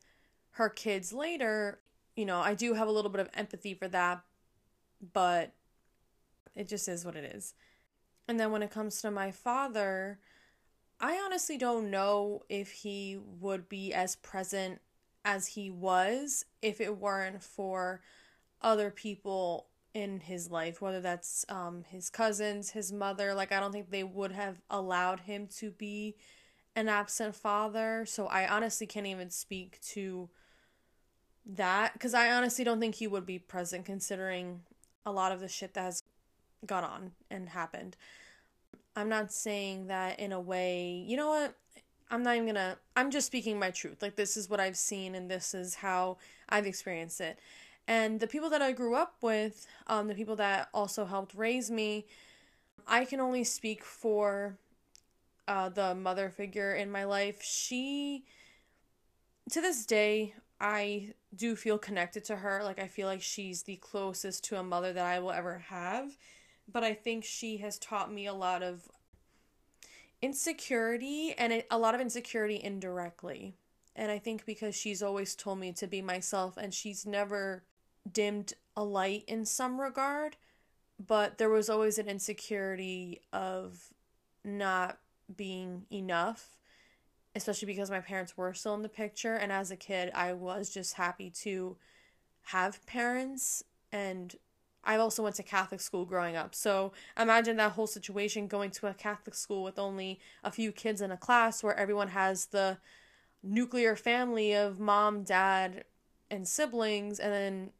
her 0.52 0.68
kids 0.68 1.12
later. 1.12 1.78
You 2.16 2.26
know, 2.26 2.40
I 2.40 2.54
do 2.54 2.74
have 2.74 2.88
a 2.88 2.92
little 2.92 3.10
bit 3.10 3.20
of 3.20 3.30
empathy 3.34 3.74
for 3.74 3.88
that, 3.88 4.22
but 5.12 5.52
it 6.54 6.68
just 6.68 6.88
is 6.88 7.04
what 7.04 7.16
it 7.16 7.24
is. 7.34 7.54
And 8.28 8.38
then 8.38 8.52
when 8.52 8.62
it 8.62 8.70
comes 8.70 9.00
to 9.02 9.10
my 9.10 9.30
father, 9.30 10.18
I 11.00 11.20
honestly 11.24 11.58
don't 11.58 11.90
know 11.90 12.42
if 12.48 12.70
he 12.70 13.18
would 13.40 13.68
be 13.68 13.92
as 13.92 14.16
present 14.16 14.80
as 15.24 15.48
he 15.48 15.70
was 15.70 16.44
if 16.60 16.80
it 16.80 16.98
weren't 16.98 17.42
for 17.42 18.00
other 18.60 18.90
people 18.90 19.66
in 19.94 20.20
his 20.20 20.50
life, 20.50 20.80
whether 20.80 21.00
that's 21.00 21.44
um, 21.48 21.84
his 21.88 22.08
cousins, 22.08 22.70
his 22.70 22.92
mother. 22.92 23.34
Like, 23.34 23.52
I 23.52 23.60
don't 23.60 23.72
think 23.72 23.90
they 23.90 24.04
would 24.04 24.32
have 24.32 24.60
allowed 24.70 25.20
him 25.20 25.48
to 25.58 25.70
be 25.70 26.16
an 26.74 26.88
absent 26.88 27.34
father. 27.34 28.04
So 28.06 28.26
I 28.26 28.48
honestly 28.48 28.86
can't 28.86 29.06
even 29.06 29.30
speak 29.30 29.80
to 29.90 30.30
that 31.46 31.92
because 31.94 32.14
I 32.14 32.32
honestly 32.32 32.64
don't 32.64 32.80
think 32.80 32.96
he 32.96 33.06
would 33.06 33.26
be 33.26 33.38
present 33.38 33.84
considering 33.84 34.62
a 35.04 35.12
lot 35.12 35.32
of 35.32 35.40
the 35.40 35.48
shit 35.48 35.74
that 35.74 35.82
has 35.82 36.02
gone 36.66 36.84
on 36.84 37.12
and 37.30 37.48
happened. 37.48 37.96
I'm 38.94 39.08
not 39.08 39.32
saying 39.32 39.86
that 39.86 40.20
in 40.20 40.32
a 40.32 40.40
way, 40.40 41.04
you 41.06 41.16
know 41.16 41.28
what? 41.28 41.54
I'm 42.10 42.22
not 42.22 42.34
even 42.36 42.46
gonna, 42.46 42.76
I'm 42.94 43.10
just 43.10 43.26
speaking 43.26 43.58
my 43.58 43.70
truth. 43.70 44.02
Like, 44.02 44.16
this 44.16 44.36
is 44.36 44.50
what 44.50 44.60
I've 44.60 44.76
seen 44.76 45.14
and 45.14 45.30
this 45.30 45.54
is 45.54 45.76
how 45.76 46.18
I've 46.48 46.66
experienced 46.66 47.20
it. 47.20 47.38
And 47.88 48.20
the 48.20 48.26
people 48.26 48.50
that 48.50 48.62
I 48.62 48.72
grew 48.72 48.94
up 48.94 49.16
with, 49.22 49.66
um, 49.86 50.08
the 50.08 50.14
people 50.14 50.36
that 50.36 50.68
also 50.74 51.06
helped 51.06 51.34
raise 51.34 51.70
me, 51.70 52.06
I 52.86 53.06
can 53.06 53.18
only 53.18 53.44
speak 53.44 53.82
for 53.82 54.58
uh, 55.48 55.68
the 55.70 55.94
mother 55.94 56.28
figure 56.30 56.74
in 56.74 56.90
my 56.90 57.04
life, 57.04 57.42
she, 57.42 58.24
to 59.50 59.60
this 59.60 59.84
day, 59.86 60.34
I 60.60 61.14
do 61.34 61.56
feel 61.56 61.78
connected 61.78 62.24
to 62.26 62.36
her. 62.36 62.62
Like, 62.62 62.78
I 62.78 62.88
feel 62.88 63.06
like 63.06 63.22
she's 63.22 63.62
the 63.62 63.76
closest 63.76 64.44
to 64.44 64.58
a 64.58 64.62
mother 64.62 64.92
that 64.92 65.04
I 65.04 65.18
will 65.18 65.32
ever 65.32 65.58
have. 65.68 66.16
But 66.70 66.84
I 66.84 66.94
think 66.94 67.24
she 67.24 67.58
has 67.58 67.78
taught 67.78 68.12
me 68.12 68.26
a 68.26 68.34
lot 68.34 68.62
of 68.62 68.90
insecurity 70.20 71.34
and 71.36 71.64
a 71.70 71.78
lot 71.78 71.94
of 71.94 72.00
insecurity 72.00 72.60
indirectly. 72.62 73.54
And 73.94 74.10
I 74.10 74.18
think 74.18 74.46
because 74.46 74.74
she's 74.74 75.02
always 75.02 75.34
told 75.34 75.58
me 75.58 75.72
to 75.72 75.86
be 75.86 76.00
myself 76.00 76.56
and 76.56 76.72
she's 76.72 77.04
never 77.04 77.64
dimmed 78.10 78.54
a 78.76 78.84
light 78.84 79.24
in 79.26 79.44
some 79.44 79.80
regard, 79.80 80.36
but 81.04 81.38
there 81.38 81.50
was 81.50 81.68
always 81.68 81.98
an 81.98 82.08
insecurity 82.08 83.20
of 83.32 83.92
not 84.44 84.98
being 85.34 85.86
enough, 85.92 86.56
especially 87.34 87.66
because 87.66 87.90
my 87.90 88.00
parents 88.00 88.36
were 88.36 88.54
still 88.54 88.74
in 88.74 88.82
the 88.82 88.88
picture. 88.88 89.34
And 89.34 89.50
as 89.50 89.70
a 89.70 89.76
kid, 89.76 90.10
I 90.14 90.32
was 90.32 90.70
just 90.70 90.94
happy 90.94 91.30
to 91.42 91.76
have 92.46 92.84
parents. 92.86 93.62
And 93.90 94.34
I 94.84 94.96
also 94.96 95.22
went 95.22 95.36
to 95.36 95.42
Catholic 95.42 95.80
school 95.80 96.04
growing 96.04 96.36
up. 96.36 96.54
So 96.54 96.92
imagine 97.18 97.56
that 97.56 97.72
whole 97.72 97.86
situation 97.86 98.46
going 98.48 98.70
to 98.72 98.88
a 98.88 98.94
Catholic 98.94 99.34
school 99.34 99.62
with 99.62 99.78
only 99.78 100.18
a 100.42 100.50
few 100.50 100.72
kids 100.72 101.00
in 101.00 101.10
a 101.10 101.16
class 101.16 101.62
where 101.62 101.76
everyone 101.76 102.08
has 102.08 102.46
the 102.46 102.78
nuclear 103.42 103.96
family 103.96 104.54
of 104.54 104.78
mom, 104.78 105.22
dad, 105.22 105.84
and 106.30 106.48
siblings, 106.48 107.20
and 107.20 107.32
then 107.32 107.70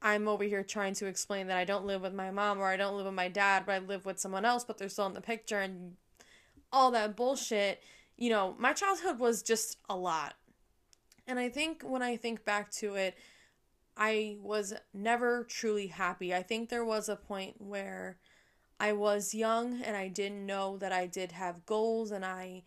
I'm 0.00 0.28
over 0.28 0.44
here 0.44 0.62
trying 0.62 0.94
to 0.94 1.06
explain 1.06 1.48
that 1.48 1.56
I 1.56 1.64
don't 1.64 1.86
live 1.86 2.02
with 2.02 2.14
my 2.14 2.30
mom 2.30 2.60
or 2.60 2.66
I 2.66 2.76
don't 2.76 2.96
live 2.96 3.06
with 3.06 3.14
my 3.14 3.28
dad, 3.28 3.64
but 3.66 3.72
I 3.72 3.78
live 3.78 4.06
with 4.06 4.20
someone 4.20 4.44
else, 4.44 4.64
but 4.64 4.78
they're 4.78 4.88
still 4.88 5.06
in 5.06 5.14
the 5.14 5.20
picture 5.20 5.58
and 5.58 5.96
all 6.72 6.90
that 6.92 7.16
bullshit. 7.16 7.82
You 8.18 8.30
know, 8.30 8.54
my 8.58 8.72
childhood 8.74 9.18
was 9.18 9.42
just 9.42 9.78
a 9.88 9.96
lot. 9.96 10.34
And 11.26 11.38
I 11.38 11.48
think 11.48 11.82
when 11.82 12.02
I 12.02 12.16
think 12.16 12.44
back 12.44 12.70
to 12.72 12.96
it, 12.96 13.16
I 13.96 14.36
was 14.40 14.74
never 14.92 15.44
truly 15.44 15.86
happy. 15.86 16.34
I 16.34 16.42
think 16.42 16.68
there 16.68 16.84
was 16.84 17.08
a 17.08 17.16
point 17.16 17.54
where 17.58 18.18
I 18.80 18.92
was 18.92 19.34
young 19.34 19.82
and 19.82 19.96
I 19.96 20.08
didn't 20.08 20.46
know 20.46 20.76
that 20.78 20.92
I 20.92 21.06
did 21.06 21.32
have 21.32 21.66
goals 21.66 22.10
and 22.10 22.24
I 22.24 22.64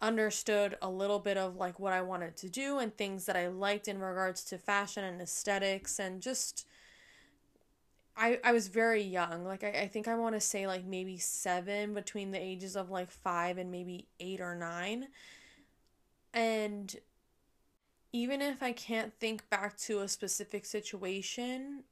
understood 0.00 0.76
a 0.80 0.88
little 0.88 1.18
bit 1.18 1.36
of 1.36 1.56
like 1.56 1.80
what 1.80 1.92
I 1.92 2.02
wanted 2.02 2.36
to 2.38 2.48
do 2.48 2.78
and 2.78 2.96
things 2.96 3.26
that 3.26 3.36
I 3.36 3.48
liked 3.48 3.88
in 3.88 3.98
regards 3.98 4.44
to 4.44 4.58
fashion 4.58 5.04
and 5.04 5.20
aesthetics 5.20 5.98
and 5.98 6.22
just 6.22 6.66
I 8.18 8.40
I 8.42 8.52
was 8.52 8.68
very 8.68 9.02
young. 9.02 9.44
Like 9.44 9.64
I, 9.64 9.68
I 9.68 9.88
think 9.88 10.08
I 10.08 10.16
want 10.16 10.34
to 10.34 10.40
say 10.40 10.66
like 10.66 10.84
maybe 10.84 11.16
seven 11.18 11.94
between 11.94 12.32
the 12.32 12.42
ages 12.42 12.76
of 12.76 12.90
like 12.90 13.10
five 13.10 13.58
and 13.58 13.70
maybe 13.70 14.08
eight 14.20 14.40
or 14.40 14.54
nine. 14.54 15.08
And 16.34 16.94
even 18.12 18.42
if 18.42 18.62
I 18.62 18.72
can't 18.72 19.12
think 19.20 19.48
back 19.50 19.76
to 19.78 20.00
a 20.00 20.08
specific 20.08 20.66
situation 20.66 21.84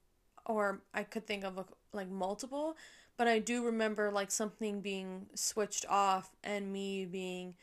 or 0.44 0.82
I 0.94 1.02
could 1.02 1.26
think 1.26 1.44
of 1.44 1.58
a, 1.58 1.64
like 1.92 2.08
multiple, 2.08 2.76
but 3.16 3.28
I 3.28 3.38
do 3.38 3.64
remember 3.64 4.10
like 4.10 4.30
something 4.30 4.80
being 4.80 5.26
switched 5.34 5.86
off 5.88 6.34
and 6.42 6.72
me 6.72 7.04
being 7.06 7.54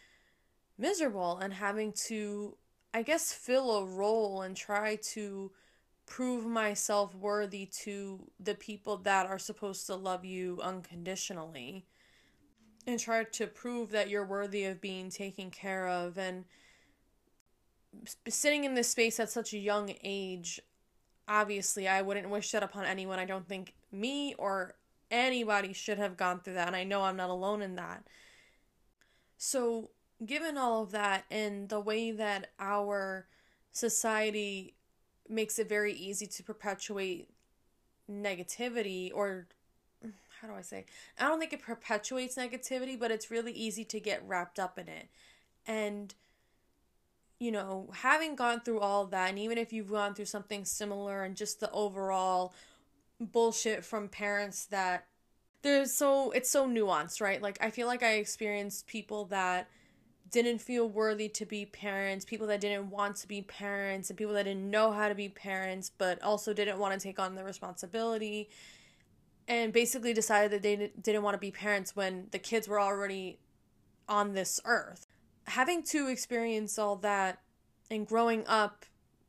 miserable 0.78 1.38
and 1.38 1.54
having 1.54 1.94
to, 2.08 2.58
I 2.94 3.04
guess, 3.04 3.34
fill 3.34 3.78
a 3.78 3.86
role 3.86 4.42
and 4.42 4.56
try 4.56 4.98
to 5.14 5.52
prove 6.06 6.46
myself 6.46 7.16
worthy 7.16 7.66
to 7.66 8.30
the 8.40 8.56
people 8.56 8.98
that 8.98 9.26
are 9.26 9.40
supposed 9.40 9.86
to 9.88 9.96
love 9.96 10.26
you 10.26 10.60
unconditionally 10.62 11.86
and 12.86 13.00
try 13.00 13.24
to 13.24 13.48
prove 13.48 13.92
that 13.92 14.10
you're 14.10 14.26
worthy 14.26 14.66
of 14.66 14.82
being 14.82 15.10
taken 15.10 15.50
care 15.50 15.88
of 15.88 16.18
and 16.18 16.46
sitting 18.28 18.64
in 18.64 18.74
this 18.74 18.90
space 18.90 19.20
at 19.20 19.30
such 19.30 19.54
a 19.54 19.58
young 19.58 19.94
age 20.04 20.60
obviously 21.28 21.88
I 21.88 22.02
wouldn't 22.02 22.30
wish 22.30 22.52
that 22.52 22.64
upon 22.64 22.86
anyone. 22.86 23.20
I 23.20 23.26
don't 23.26 23.48
think 23.48 23.74
me 23.92 24.36
or 24.38 24.76
anybody 25.12 25.74
should 25.74 25.98
have 25.98 26.18
gone 26.18 26.40
through 26.40 26.56
that 26.56 26.68
and 26.68 26.76
I 26.76 26.84
know 26.84 27.04
I'm 27.04 27.18
not 27.18 27.30
alone 27.30 27.62
in 27.62 27.76
that. 27.76 28.04
So 29.38 29.92
given 30.26 30.58
all 30.58 30.84
of 30.84 30.92
that 30.92 31.26
and 31.30 31.70
the 31.70 31.80
way 31.80 32.12
that 32.12 32.52
our 32.60 33.28
society 33.72 34.76
makes 35.30 35.60
it 35.60 35.70
very 35.70 35.94
easy 35.94 36.26
to 36.28 36.44
perpetuate 36.44 37.30
negativity 38.12 39.12
or 39.14 39.48
how 40.42 40.50
do 40.50 40.56
I 40.56 40.62
say? 40.62 40.86
I 41.18 41.30
don't 41.30 41.40
think 41.40 41.54
it 41.54 41.62
perpetuates 41.62 42.36
negativity, 42.36 43.00
but 43.00 43.12
it's 43.12 43.32
really 43.32 43.54
easy 43.54 43.86
to 43.86 44.00
get 44.00 44.22
wrapped 44.28 44.60
up 44.60 44.78
in 44.78 44.90
it. 44.90 45.08
And 45.66 46.14
you 47.40 47.52
know, 47.52 47.90
having 47.94 48.36
gone 48.36 48.62
through 48.62 48.80
all 48.80 49.06
that 49.08 49.30
and 49.30 49.40
even 49.40 49.58
if 49.58 49.74
you've 49.74 49.92
gone 49.92 50.14
through 50.14 50.26
something 50.26 50.64
similar 50.64 51.24
and 51.24 51.36
just 51.36 51.60
the 51.60 51.70
overall 51.72 52.54
bullshit 53.20 53.84
from 53.84 54.08
parents 54.08 54.66
that 54.66 55.08
there's 55.62 55.94
so 55.94 56.32
it's 56.32 56.50
so 56.50 56.68
nuanced, 56.68 57.22
right? 57.22 57.42
Like 57.42 57.58
I 57.62 57.70
feel 57.70 57.88
like 57.88 58.04
I 58.04 58.14
experienced 58.14 58.88
people 58.88 59.26
that 59.26 59.68
didn't 60.34 60.58
feel 60.58 60.90
worthy 60.90 61.30
to 61.30 61.46
be 61.46 61.66
parents, 61.66 62.26
people 62.26 62.48
that 62.48 62.60
didn't 62.60 62.90
want 62.90 63.16
to 63.18 63.28
be 63.28 63.42
parents, 63.44 64.10
and 64.10 64.18
people 64.18 64.34
that 64.34 64.44
didn't 64.44 64.70
know 64.70 64.92
how 64.92 65.08
to 65.08 65.16
be 65.16 65.30
parents, 65.30 65.92
but 65.98 66.22
also 66.22 66.54
didn't 66.54 66.80
want 66.80 67.00
to 67.00 67.00
take 67.00 67.20
on 67.20 67.36
the 67.36 67.44
responsibility, 67.44 68.50
and 69.48 69.72
basically 69.72 70.12
decided 70.12 70.52
that 70.52 70.64
they 70.64 70.92
didn't 71.00 71.22
want 71.22 71.36
to 71.36 71.40
be 71.40 71.52
parents 71.52 71.96
when 71.96 72.28
the 72.32 72.40
kids 72.40 72.68
were 72.68 72.82
already 72.82 73.38
on 74.10 74.34
this 74.34 74.60
earth. 74.66 75.06
Having 75.46 75.84
to 75.84 76.08
experience 76.08 76.80
all 76.80 76.96
that 76.98 77.40
and 77.92 78.08
growing 78.08 78.44
up 78.48 78.86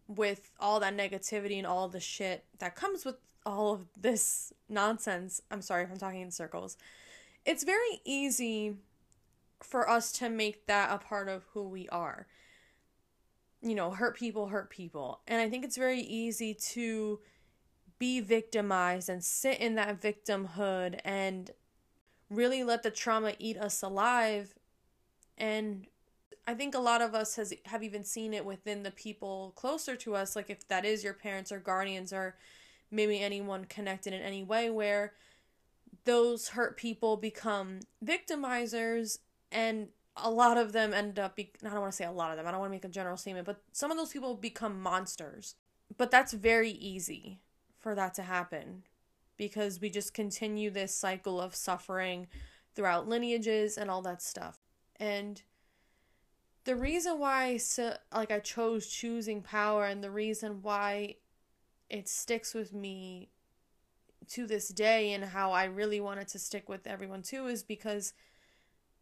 with 0.09 0.51
all 0.59 0.81
that 0.81 0.97
negativity 0.97 1.59
and 1.59 1.67
all 1.67 1.87
the 1.89 2.01
shit 2.01 2.45
that 2.59 2.75
comes 2.75 3.05
with 3.05 3.17
all 3.45 3.75
of 3.75 3.87
this 4.01 4.55
nonsense, 4.71 5.43
I'm 5.51 5.61
sorry 5.61 5.85
if 5.85 5.91
I'm 5.91 5.99
talking 5.99 6.23
in 6.23 6.31
circles, 6.31 6.79
it's 7.45 7.63
very 7.63 8.01
easy 8.07 8.77
for 9.65 9.89
us 9.89 10.13
to 10.13 10.29
make 10.29 10.67
that 10.67 10.91
a 10.93 10.99
part 10.99 11.29
of 11.29 11.45
who 11.53 11.69
we 11.69 11.89
are. 11.89 12.27
You 13.63 13.75
know, 13.75 13.91
hurt 13.91 14.17
people 14.17 14.49
hurt 14.49 14.71
people. 14.71 15.21
And 15.27 15.41
I 15.41 15.49
think 15.49 15.65
it's 15.65 15.77
very 15.77 16.01
easy 16.01 16.55
to 16.73 17.21
be 17.99 18.21
victimized 18.21 19.09
and 19.09 19.25
sit 19.25 19.59
in 19.59 19.77
that 19.77 20.01
victimhood 20.01 21.01
and 21.05 21.51
really 22.29 22.63
let 22.63 22.83
the 22.83 22.91
trauma 22.91 23.33
eat 23.39 23.57
us 23.57 23.83
alive. 23.83 24.55
And 25.39 25.87
I 26.47 26.55
think 26.55 26.75
a 26.75 26.81
lot 26.81 27.01
of 27.01 27.15
us 27.15 27.37
has 27.37 27.55
have 27.67 27.83
even 27.83 28.05
seen 28.05 28.35
it 28.35 28.45
within 28.45 28.83
the 28.83 28.91
people 28.91 29.53
closer 29.57 29.97
to 29.97 30.15
us, 30.15 30.37
like 30.37 30.51
if 30.51 30.69
that 30.69 30.85
is 30.85 31.03
your 31.03 31.15
parents 31.15 31.51
or 31.51 31.59
guardians 31.59 32.13
or 32.13 32.37
maybe 32.91 33.21
anyone 33.21 33.65
connected 33.65 34.13
in 34.13 34.21
any 34.21 34.43
way 34.43 34.69
where 34.69 35.15
those 36.05 36.49
hurt 36.49 36.77
people 36.77 37.17
become 37.17 37.81
victimizers 38.05 39.19
and 39.55 39.89
a 40.17 40.31
lot 40.31 40.59
of 40.59 40.73
them 40.73 40.93
end 40.93 41.19
up 41.19 41.37
be- 41.37 41.53
I 41.65 41.71
don't 41.71 41.81
want 41.81 41.93
to 41.93 41.97
say 41.97 42.05
a 42.05 42.13
lot 42.13 42.31
of 42.31 42.37
them. 42.37 42.47
I 42.47 42.51
don't 42.51 42.61
want 42.61 42.71
to 42.71 42.75
make 42.75 42.85
a 42.85 42.89
general 42.89 43.17
statement, 43.17 43.47
but 43.47 43.63
some 43.73 43.91
of 43.91 43.97
those 43.97 44.13
people 44.13 44.35
become 44.35 44.83
monsters. 44.83 45.55
But 45.97 46.11
that's 46.11 46.33
very 46.33 46.71
easy 46.71 47.41
for 47.79 47.95
that 47.95 48.15
to 48.15 48.23
happen 48.23 48.83
because 49.37 49.81
we 49.81 49.91
just 49.91 50.13
continue 50.13 50.71
this 50.71 50.95
cycle 50.95 51.41
of 51.41 51.55
suffering 51.55 52.27
throughout 52.75 53.09
lineages 53.09 53.79
and 53.79 53.91
all 53.91 54.03
that 54.03 54.23
stuff. 54.23 54.59
And 54.97 55.43
the 56.65 56.77
reason 56.77 57.19
why 57.19 57.59
like 58.13 58.31
I 58.31 58.41
chose 58.41 58.87
choosing 58.87 59.43
power 59.43 59.85
and 59.85 60.03
the 60.03 60.11
reason 60.11 60.63
why 60.63 61.17
it 61.91 62.09
sticks 62.09 62.55
with 62.55 62.73
me 62.73 63.31
to 64.31 64.47
this 64.47 64.69
day 64.69 65.13
and 65.13 65.25
how 65.25 65.53
I 65.53 65.65
really 65.65 66.01
wanted 66.01 66.29
to 66.29 66.39
stick 66.39 66.69
with 66.69 66.87
everyone 66.87 67.23
too 67.23 67.47
is 67.47 67.63
because 67.63 68.15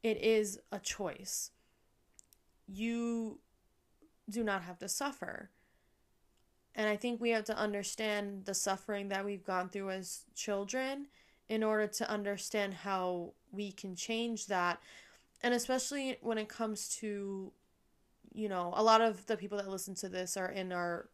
it 0.03 0.19
is 0.19 0.59
a 0.71 0.79
choice. 0.79 1.51
You 2.67 3.39
do 4.29 4.43
not 4.43 4.63
have 4.63 4.79
to 4.79 4.89
suffer. 4.89 5.51
And 6.75 6.89
I 6.89 6.97
think 6.97 7.21
we 7.21 7.31
have 7.31 7.45
to 7.45 7.57
understand 7.57 8.47
the 8.47 8.55
suffering 8.55 9.09
that 9.09 9.25
we've 9.25 9.45
gone 9.45 9.69
through 9.69 9.91
as 9.91 10.23
children 10.35 11.07
in 11.49 11.63
order 11.63 11.87
to 11.87 12.11
understand 12.11 12.73
how 12.73 13.35
we 13.51 13.73
can 13.73 13.95
change 13.95 14.47
that. 14.47 14.81
And 15.43 15.53
especially 15.53 16.17
when 16.23 16.39
it 16.39 16.49
comes 16.49 16.89
to, 17.01 17.53
you 18.33 18.49
know, 18.49 18.73
a 18.75 18.83
lot 18.83 19.03
of 19.03 19.27
the 19.27 19.37
people 19.37 19.59
that 19.59 19.69
listen 19.69 19.95
to 19.97 20.09
this 20.09 20.37
are 20.37 20.51
in 20.51 20.73
our 20.73 21.09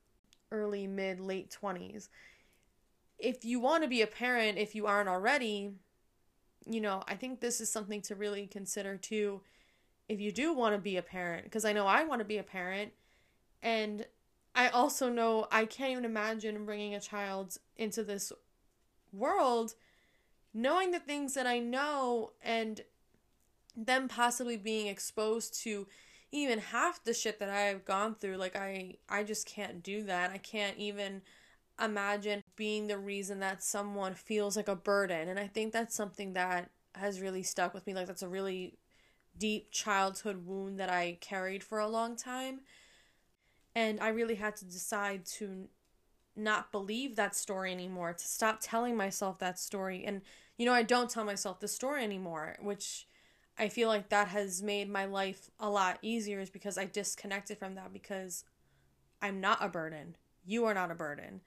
early, 0.52 0.86
mid, 0.86 1.18
late 1.18 1.54
20s. 1.60 2.08
If 3.18 3.44
you 3.44 3.58
want 3.58 3.82
to 3.82 3.88
be 3.88 4.02
a 4.02 4.06
parent, 4.06 4.58
if 4.58 4.74
you 4.74 4.86
aren't 4.86 5.08
already, 5.08 5.72
you 6.68 6.80
know, 6.80 7.02
I 7.08 7.14
think 7.14 7.40
this 7.40 7.60
is 7.60 7.70
something 7.70 8.02
to 8.02 8.14
really 8.14 8.46
consider 8.46 8.96
too 8.96 9.40
if 10.08 10.20
you 10.20 10.32
do 10.32 10.52
want 10.54 10.74
to 10.74 10.80
be 10.80 10.96
a 10.96 11.02
parent 11.02 11.44
because 11.44 11.64
I 11.64 11.72
know 11.72 11.86
I 11.86 12.04
want 12.04 12.20
to 12.20 12.24
be 12.24 12.38
a 12.38 12.42
parent 12.42 12.92
and 13.62 14.06
I 14.54 14.68
also 14.68 15.08
know 15.10 15.46
I 15.52 15.66
can't 15.66 15.92
even 15.92 16.04
imagine 16.04 16.64
bringing 16.64 16.94
a 16.94 17.00
child 17.00 17.58
into 17.76 18.02
this 18.02 18.32
world 19.12 19.74
knowing 20.54 20.90
the 20.90 20.98
things 20.98 21.34
that 21.34 21.46
I 21.46 21.58
know 21.58 22.32
and 22.42 22.80
them 23.76 24.08
possibly 24.08 24.56
being 24.56 24.86
exposed 24.86 25.62
to 25.62 25.86
even 26.32 26.58
half 26.58 27.02
the 27.04 27.14
shit 27.14 27.38
that 27.38 27.48
I've 27.48 27.84
gone 27.84 28.14
through 28.14 28.36
like 28.36 28.56
I 28.56 28.96
I 29.08 29.24
just 29.24 29.46
can't 29.46 29.82
do 29.82 30.02
that. 30.04 30.30
I 30.30 30.38
can't 30.38 30.76
even 30.76 31.22
imagine 31.82 32.42
being 32.58 32.88
the 32.88 32.98
reason 32.98 33.40
that 33.40 33.62
someone 33.62 34.12
feels 34.12 34.56
like 34.56 34.68
a 34.68 34.76
burden 34.76 35.28
and 35.28 35.38
I 35.38 35.46
think 35.46 35.72
that's 35.72 35.94
something 35.94 36.34
that 36.34 36.70
has 36.94 37.20
really 37.20 37.42
stuck 37.42 37.72
with 37.72 37.86
me 37.86 37.94
like 37.94 38.06
that's 38.06 38.22
a 38.22 38.28
really 38.28 38.76
deep 39.38 39.70
childhood 39.70 40.46
wound 40.46 40.78
that 40.80 40.90
I 40.90 41.18
carried 41.20 41.62
for 41.62 41.78
a 41.78 41.88
long 41.88 42.16
time. 42.16 42.60
And 43.74 44.00
I 44.00 44.08
really 44.08 44.34
had 44.34 44.56
to 44.56 44.64
decide 44.64 45.24
to 45.36 45.68
not 46.34 46.72
believe 46.72 47.16
that 47.16 47.36
story 47.36 47.72
anymore, 47.72 48.12
to 48.12 48.26
stop 48.26 48.58
telling 48.60 48.96
myself 48.96 49.38
that 49.38 49.58
story. 49.58 50.04
And, 50.04 50.22
you 50.56 50.66
know, 50.66 50.72
I 50.72 50.82
don't 50.82 51.10
tell 51.10 51.24
myself 51.24 51.60
the 51.60 51.68
story 51.68 52.02
anymore, 52.02 52.56
which 52.60 53.06
I 53.58 53.68
feel 53.68 53.88
like 53.88 54.08
that 54.08 54.28
has 54.28 54.62
made 54.62 54.88
my 54.88 55.04
life 55.04 55.50
a 55.60 55.68
lot 55.70 55.98
easier, 56.02 56.40
is 56.40 56.50
because 56.50 56.78
I 56.78 56.84
disconnected 56.86 57.58
from 57.58 57.74
that 57.74 57.92
because 57.92 58.44
I'm 59.22 59.40
not 59.40 59.58
a 59.60 59.68
burden. 59.68 60.16
You 60.44 60.64
are 60.64 60.74
not 60.74 60.90
a 60.90 60.94
burden. 60.94 61.40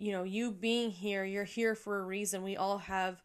You 0.00 0.12
know, 0.12 0.22
you 0.22 0.50
being 0.50 0.90
here, 0.90 1.24
you're 1.24 1.44
here 1.44 1.74
for 1.74 2.00
a 2.00 2.04
reason. 2.06 2.42
We 2.42 2.56
all 2.56 2.78
have 2.78 3.22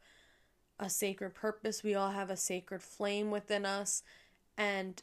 a 0.78 0.90
sacred 0.90 1.34
purpose, 1.34 1.84
we 1.84 1.96
all 1.96 2.12
have 2.12 2.30
a 2.30 2.36
sacred 2.36 2.82
flame 2.82 3.32
within 3.32 3.66
us. 3.66 4.04
And 4.58 5.02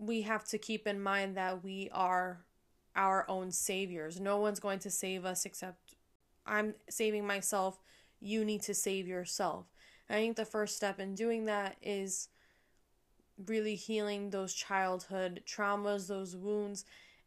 we 0.00 0.22
have 0.22 0.44
to 0.48 0.58
keep 0.58 0.88
in 0.88 1.00
mind 1.00 1.36
that 1.36 1.62
we 1.62 1.90
are 1.92 2.40
our 2.96 3.24
own 3.30 3.52
saviors. 3.52 4.18
No 4.18 4.38
one's 4.38 4.58
going 4.58 4.80
to 4.80 4.90
save 4.90 5.24
us 5.24 5.44
except 5.44 5.94
I'm 6.44 6.74
saving 6.90 7.24
myself. 7.24 7.78
You 8.20 8.44
need 8.44 8.62
to 8.62 8.74
save 8.74 9.06
yourself. 9.06 9.66
And 10.08 10.18
I 10.18 10.22
think 10.22 10.34
the 10.34 10.44
first 10.44 10.74
step 10.74 10.98
in 10.98 11.14
doing 11.14 11.44
that 11.44 11.76
is 11.82 12.30
really 13.46 13.76
healing 13.76 14.30
those 14.30 14.52
childhood 14.52 15.42
traumas, 15.46 16.08
those 16.08 16.34
wounds, 16.34 16.84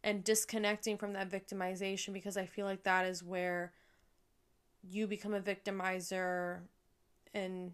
and 0.08 0.24
disconnecting 0.24 0.96
from 0.96 1.12
that 1.12 1.30
victimization 1.30 2.14
because 2.14 2.38
I 2.38 2.46
feel 2.46 2.64
like 2.64 2.82
that 2.84 3.04
is 3.04 3.22
where 3.22 3.74
you 4.82 5.06
become 5.06 5.34
a 5.34 5.40
victimizer 5.40 6.60
and 7.34 7.72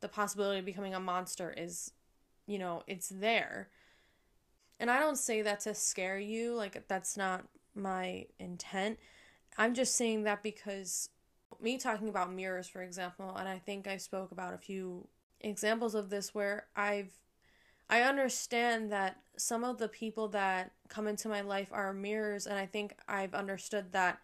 the 0.00 0.08
possibility 0.08 0.58
of 0.58 0.64
becoming 0.64 0.96
a 0.96 1.00
monster 1.00 1.54
is, 1.56 1.92
you 2.48 2.58
know, 2.58 2.82
it's 2.88 3.08
there. 3.08 3.68
And 4.80 4.90
I 4.90 4.98
don't 4.98 5.16
say 5.16 5.42
that 5.42 5.60
to 5.60 5.76
scare 5.76 6.18
you, 6.18 6.54
like, 6.54 6.88
that's 6.88 7.16
not 7.16 7.44
my 7.76 8.26
intent. 8.40 8.98
I'm 9.56 9.72
just 9.72 9.94
saying 9.94 10.24
that 10.24 10.42
because 10.42 11.10
me 11.60 11.78
talking 11.78 12.08
about 12.08 12.32
mirrors, 12.32 12.66
for 12.66 12.82
example, 12.82 13.36
and 13.36 13.48
I 13.48 13.60
think 13.60 13.86
I 13.86 13.98
spoke 13.98 14.32
about 14.32 14.54
a 14.54 14.58
few 14.58 15.06
examples 15.40 15.94
of 15.94 16.10
this 16.10 16.34
where 16.34 16.66
I've 16.74 17.12
I 17.88 18.02
understand 18.02 18.90
that 18.92 19.16
some 19.36 19.64
of 19.64 19.78
the 19.78 19.88
people 19.88 20.28
that 20.28 20.72
come 20.88 21.06
into 21.06 21.28
my 21.28 21.42
life 21.42 21.68
are 21.72 21.92
mirrors 21.92 22.46
and 22.46 22.58
I 22.58 22.66
think 22.66 22.96
I've 23.08 23.34
understood 23.34 23.92
that 23.92 24.18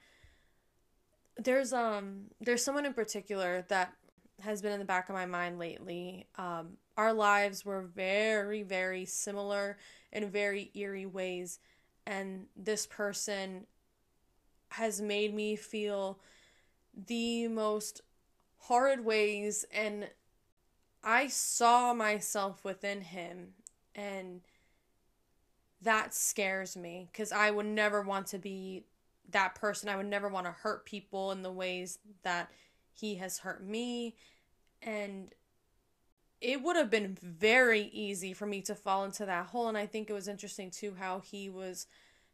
there's 1.37 1.73
um 1.73 2.25
there's 2.41 2.65
someone 2.65 2.87
in 2.87 2.95
particular 2.95 3.65
that 3.69 3.93
has 4.41 4.63
been 4.63 4.73
in 4.73 4.79
the 4.79 4.85
back 4.85 5.09
of 5.09 5.15
my 5.15 5.27
mind 5.27 5.59
lately. 5.59 6.27
Um 6.37 6.77
our 6.97 7.13
lives 7.13 7.65
were 7.65 7.83
very 7.83 8.63
very 8.63 9.05
similar 9.05 9.79
in 10.13 10.31
very 10.31 10.71
eerie 10.75 11.07
ways 11.07 11.59
and 12.07 12.47
this 12.57 12.87
person 12.87 13.67
has 14.71 15.01
made 15.01 15.35
me 15.35 15.55
feel 15.55 16.19
the 17.07 17.49
most 17.49 18.01
horrid 18.57 19.05
ways 19.05 19.65
and 19.73 20.09
I 21.05 21.29
saw 21.29 21.95
myself 21.95 22.65
within 22.65 23.01
him 23.03 23.55
and 23.95 24.41
that 25.81 26.15
scares 26.15 26.77
me 26.77 27.11
cuz 27.13 27.33
I 27.33 27.51
would 27.51 27.67
never 27.67 28.03
want 28.03 28.29
to 28.29 28.39
be 28.39 28.85
that 29.31 29.55
person. 29.55 29.89
I 29.89 29.97
would 29.97 30.07
never 30.07 30.29
want 30.29 30.47
to 30.47 30.53
hurt 30.53 30.85
people 30.87 31.33
in 31.33 31.43
the 31.43 31.53
ways 31.53 31.99
that 32.23 32.51
he 32.93 33.17
has 33.17 33.39
hurt 33.39 33.63
me 33.65 34.17
and 34.81 35.35
it 36.41 36.63
would 36.63 36.77
have 36.77 36.91
been 36.91 37.17
very 37.21 37.83
easy 37.93 38.33
for 38.33 38.47
me 38.47 38.61
to 38.63 38.75
fall 38.75 39.05
into 39.05 39.25
that 39.27 39.47
hole 39.47 39.69
and 39.69 39.79
I 39.79 39.87
think 39.87 40.11
it 40.11 40.13
was 40.13 40.29
interesting 40.29 40.71
too 40.71 40.95
how 40.99 41.21
he 41.21 41.49
was 41.49 41.87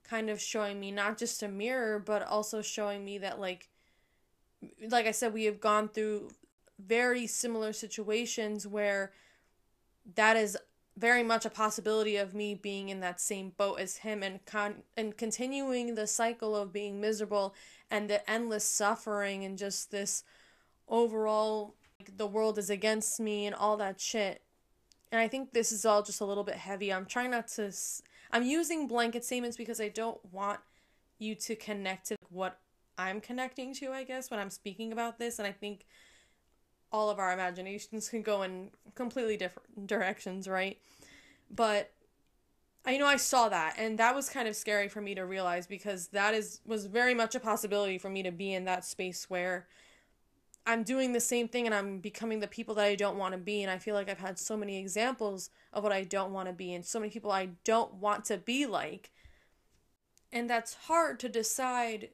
kind 0.02 0.31
of 0.31 0.40
showing 0.40 0.81
me 0.81 0.90
not 0.90 1.18
just 1.18 1.42
a 1.42 1.48
mirror 1.48 1.98
but 1.98 2.22
also 2.22 2.62
showing 2.62 3.04
me 3.04 3.18
that 3.18 3.38
like 3.38 3.68
like 4.90 5.07
I 5.07 5.12
said, 5.12 5.33
we 5.33 5.44
have 5.44 5.61
gone 5.61 5.88
through 5.88 6.31
very 6.78 7.26
similar 7.26 7.72
situations 7.72 8.66
where 8.66 9.12
that 10.14 10.36
is 10.36 10.56
very 10.96 11.22
much 11.22 11.44
a 11.44 11.50
possibility 11.50 12.16
of 12.16 12.34
me 12.34 12.54
being 12.54 12.88
in 12.88 13.00
that 13.00 13.20
same 13.20 13.50
boat 13.50 13.78
as 13.78 13.98
him 13.98 14.22
and 14.22 14.44
con- 14.44 14.82
and 14.96 15.16
continuing 15.16 15.94
the 15.94 16.06
cycle 16.06 16.56
of 16.56 16.72
being 16.72 17.00
miserable 17.00 17.54
and 17.90 18.10
the 18.10 18.28
endless 18.28 18.64
suffering 18.64 19.44
and 19.44 19.58
just 19.58 19.90
this 19.90 20.24
overall 20.88 21.74
like, 22.00 22.16
the 22.16 22.26
world 22.26 22.58
is 22.58 22.70
against 22.70 23.20
me 23.20 23.46
and 23.46 23.54
all 23.54 23.76
that 23.76 24.00
shit. 24.00 24.42
And 25.12 25.20
I 25.20 25.28
think 25.28 25.52
this 25.52 25.72
is 25.72 25.84
all 25.84 26.02
just 26.02 26.20
a 26.20 26.24
little 26.24 26.44
bit 26.44 26.56
heavy. 26.56 26.92
I'm 26.92 27.06
trying 27.06 27.30
not 27.30 27.48
to 27.48 27.72
I'm 28.30 28.44
using 28.44 28.86
blanket 28.86 29.24
statements 29.24 29.56
because 29.56 29.80
I 29.80 29.88
don't 29.88 30.18
want 30.32 30.60
you 31.18 31.34
to 31.34 31.56
connect 31.56 32.08
to 32.08 32.16
what 32.30 32.58
I'm 32.98 33.20
connecting 33.20 33.72
to, 33.74 33.92
I 33.92 34.04
guess, 34.04 34.30
when 34.30 34.40
I'm 34.40 34.50
speaking 34.50 34.92
about 34.92 35.18
this. 35.18 35.38
And 35.38 35.46
I 35.46 35.52
think 35.52 35.86
all 36.92 37.11
of 37.11 37.18
our 37.18 37.33
imaginations 37.33 38.09
can 38.09 38.22
go 38.22 38.42
in 38.42 38.70
completely 38.94 39.37
different 39.37 39.87
directions, 39.87 40.48
right? 40.48 40.79
But 41.51 41.90
I 42.85 42.96
know 42.96 43.07
I 43.07 43.16
saw 43.16 43.48
that 43.48 43.74
and 43.79 43.98
that 43.98 44.14
was 44.14 44.31
kind 44.31 44.48
of 44.48 44.57
scary 44.57 44.88
for 44.88 45.01
me 45.01 45.14
to 45.14 45.27
realize 45.27 45.66
because 45.66 46.09
that 46.09 46.35
is 46.35 46.61
was 46.64 46.87
very 46.87 47.14
much 47.14 47.35
a 47.35 47.40
possibility 47.40 47.98
for 47.98 48.09
me 48.09 48.22
to 48.22 48.31
be 48.31 48.55
in 48.55 48.64
that 48.64 48.85
space 48.85 49.29
where 49.29 49.66
I'm 50.66 50.83
doing 50.83 51.12
the 51.12 51.20
same 51.20 51.48
thing 51.48 51.66
and 51.66 51.74
I'm 51.74 51.98
becoming 51.98 52.40
the 52.40 52.46
people 52.46 52.74
that 52.77 52.85
I 52.85 52.94
don't 52.94 53.16
want 53.16 53.33
to 53.33 53.38
be 53.38 53.62
and 53.62 53.70
I 53.70 53.79
feel 53.79 53.94
like 53.94 54.09
I've 54.09 54.18
had 54.18 54.38
so 54.38 54.57
many 54.57 54.79
examples 54.79 55.51
of 55.72 55.83
what 55.83 55.92
I 55.92 56.05
don't 56.05 56.33
want 56.33 56.48
to 56.48 56.55
be 56.55 56.74
and 56.74 56.85
so 56.85 57.01
many 57.01 57.11
people 57.11 57.31
I 57.31 57.51
don't 57.64 57.94
want 57.94 58.24
to 58.27 58.37
be 58.38 58.66
like. 58.66 59.11
And 60.31 60.48
that's 60.48 60.74
hard 60.74 61.20
to 61.20 61.29
decide 61.29 62.11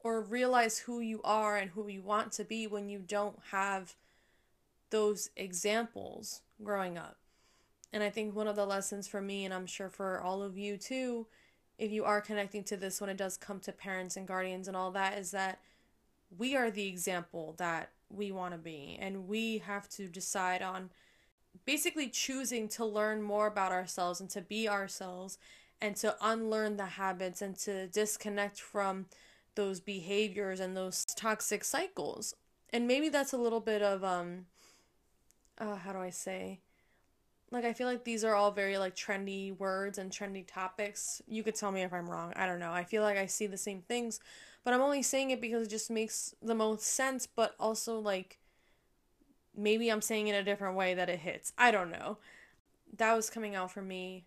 or 0.00 0.20
realize 0.20 0.78
who 0.78 1.00
you 1.00 1.20
are 1.24 1.56
and 1.56 1.70
who 1.70 1.88
you 1.88 2.00
want 2.00 2.30
to 2.32 2.44
be 2.44 2.68
when 2.68 2.88
you 2.88 3.00
don't 3.00 3.38
have 3.50 3.96
those 4.90 5.30
examples 5.36 6.42
growing 6.62 6.96
up. 6.96 7.16
And 7.92 8.02
I 8.02 8.10
think 8.10 8.34
one 8.34 8.48
of 8.48 8.56
the 8.56 8.66
lessons 8.66 9.08
for 9.08 9.20
me, 9.20 9.44
and 9.44 9.54
I'm 9.54 9.66
sure 9.66 9.88
for 9.88 10.20
all 10.20 10.42
of 10.42 10.58
you 10.58 10.76
too, 10.76 11.26
if 11.78 11.90
you 11.90 12.04
are 12.04 12.20
connecting 12.20 12.64
to 12.64 12.76
this 12.76 13.00
when 13.00 13.10
it 13.10 13.16
does 13.16 13.36
come 13.36 13.60
to 13.60 13.72
parents 13.72 14.16
and 14.16 14.26
guardians 14.26 14.68
and 14.68 14.76
all 14.76 14.90
that, 14.92 15.18
is 15.18 15.30
that 15.30 15.60
we 16.36 16.56
are 16.56 16.70
the 16.70 16.88
example 16.88 17.54
that 17.58 17.90
we 18.08 18.32
want 18.32 18.52
to 18.52 18.58
be. 18.58 18.98
And 19.00 19.28
we 19.28 19.58
have 19.58 19.88
to 19.90 20.08
decide 20.08 20.62
on 20.62 20.90
basically 21.64 22.08
choosing 22.08 22.68
to 22.68 22.84
learn 22.84 23.22
more 23.22 23.46
about 23.46 23.72
ourselves 23.72 24.20
and 24.20 24.30
to 24.30 24.40
be 24.40 24.68
ourselves 24.68 25.38
and 25.80 25.96
to 25.96 26.16
unlearn 26.20 26.76
the 26.76 26.86
habits 26.86 27.42
and 27.42 27.56
to 27.58 27.86
disconnect 27.88 28.60
from 28.60 29.06
those 29.54 29.80
behaviors 29.80 30.60
and 30.60 30.76
those 30.76 31.04
toxic 31.04 31.64
cycles. 31.64 32.34
And 32.70 32.86
maybe 32.86 33.08
that's 33.08 33.32
a 33.32 33.38
little 33.38 33.60
bit 33.60 33.82
of 33.82 34.04
um 34.04 34.46
uh 35.58 35.76
how 35.76 35.92
do 35.92 35.98
I 35.98 36.10
say? 36.10 36.60
Like 37.50 37.64
I 37.64 37.72
feel 37.72 37.86
like 37.86 38.04
these 38.04 38.24
are 38.24 38.34
all 38.34 38.50
very 38.50 38.76
like 38.78 38.96
trendy 38.96 39.56
words 39.56 39.98
and 39.98 40.10
trendy 40.10 40.44
topics. 40.46 41.22
You 41.26 41.42
could 41.42 41.54
tell 41.54 41.70
me 41.70 41.82
if 41.82 41.92
I'm 41.92 42.08
wrong. 42.08 42.32
I 42.36 42.46
don't 42.46 42.58
know. 42.58 42.72
I 42.72 42.84
feel 42.84 43.02
like 43.02 43.16
I 43.16 43.26
see 43.26 43.46
the 43.46 43.56
same 43.56 43.82
things, 43.82 44.20
but 44.64 44.74
I'm 44.74 44.80
only 44.80 45.02
saying 45.02 45.30
it 45.30 45.40
because 45.40 45.66
it 45.66 45.70
just 45.70 45.90
makes 45.90 46.34
the 46.42 46.54
most 46.54 46.82
sense, 46.84 47.26
but 47.26 47.54
also 47.60 47.98
like 48.00 48.38
maybe 49.56 49.90
I'm 49.90 50.02
saying 50.02 50.28
it 50.28 50.32
a 50.32 50.42
different 50.42 50.76
way 50.76 50.94
that 50.94 51.08
it 51.08 51.20
hits. 51.20 51.52
I 51.56 51.70
don't 51.70 51.90
know. 51.90 52.18
That 52.96 53.14
was 53.14 53.30
coming 53.30 53.54
out 53.54 53.70
for 53.70 53.82
me. 53.82 54.26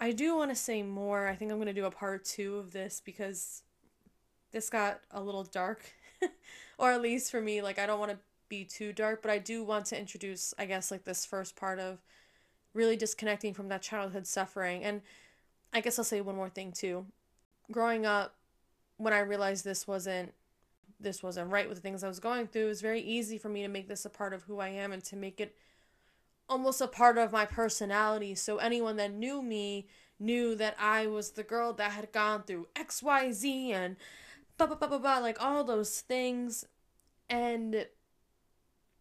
I 0.00 0.12
do 0.12 0.36
want 0.36 0.50
to 0.50 0.56
say 0.56 0.82
more. 0.82 1.26
I 1.26 1.34
think 1.34 1.50
I'm 1.50 1.58
going 1.58 1.66
to 1.66 1.72
do 1.72 1.86
a 1.86 1.90
part 1.90 2.24
2 2.24 2.56
of 2.56 2.72
this 2.72 3.00
because 3.04 3.62
this 4.52 4.68
got 4.68 5.00
a 5.10 5.22
little 5.22 5.44
dark, 5.44 5.82
or 6.78 6.92
at 6.92 7.00
least 7.00 7.30
for 7.30 7.40
me, 7.40 7.62
like 7.62 7.78
I 7.78 7.86
don't 7.86 7.98
want 7.98 8.12
to 8.12 8.18
be 8.48 8.64
too 8.64 8.92
dark, 8.92 9.22
but 9.22 9.30
I 9.30 9.38
do 9.38 9.64
want 9.64 9.86
to 9.86 9.98
introduce, 9.98 10.54
I 10.58 10.66
guess, 10.66 10.90
like 10.90 11.04
this 11.04 11.24
first 11.24 11.56
part 11.56 11.78
of 11.78 11.98
really 12.74 12.96
disconnecting 12.96 13.54
from 13.54 13.68
that 13.68 13.82
childhood 13.82 14.26
suffering. 14.26 14.84
And 14.84 15.02
I 15.72 15.80
guess 15.80 15.98
I'll 15.98 16.04
say 16.04 16.20
one 16.20 16.36
more 16.36 16.50
thing 16.50 16.72
too. 16.72 17.06
Growing 17.70 18.06
up, 18.06 18.34
when 18.98 19.12
I 19.12 19.20
realized 19.20 19.64
this 19.64 19.86
wasn't 19.86 20.32
this 20.98 21.22
wasn't 21.22 21.50
right 21.50 21.68
with 21.68 21.76
the 21.76 21.82
things 21.82 22.02
I 22.02 22.08
was 22.08 22.20
going 22.20 22.46
through, 22.46 22.64
it 22.64 22.68
was 22.68 22.80
very 22.80 23.00
easy 23.00 23.36
for 23.36 23.50
me 23.50 23.60
to 23.62 23.68
make 23.68 23.86
this 23.86 24.06
a 24.06 24.10
part 24.10 24.32
of 24.32 24.44
who 24.44 24.60
I 24.60 24.68
am 24.68 24.92
and 24.92 25.04
to 25.04 25.16
make 25.16 25.40
it 25.40 25.54
almost 26.48 26.80
a 26.80 26.86
part 26.86 27.18
of 27.18 27.32
my 27.32 27.44
personality. 27.44 28.34
So 28.34 28.56
anyone 28.56 28.96
that 28.96 29.12
knew 29.12 29.42
me 29.42 29.88
knew 30.18 30.54
that 30.54 30.74
I 30.80 31.06
was 31.06 31.32
the 31.32 31.42
girl 31.42 31.74
that 31.74 31.92
had 31.92 32.12
gone 32.12 32.44
through 32.44 32.68
XYZ 32.74 33.72
and 33.72 33.96
blah, 34.56 34.66
blah, 34.66 34.76
blah, 34.76 34.88
blah, 34.88 34.98
blah, 34.98 35.18
like 35.18 35.42
all 35.42 35.64
those 35.64 36.00
things. 36.00 36.64
And, 37.28 37.86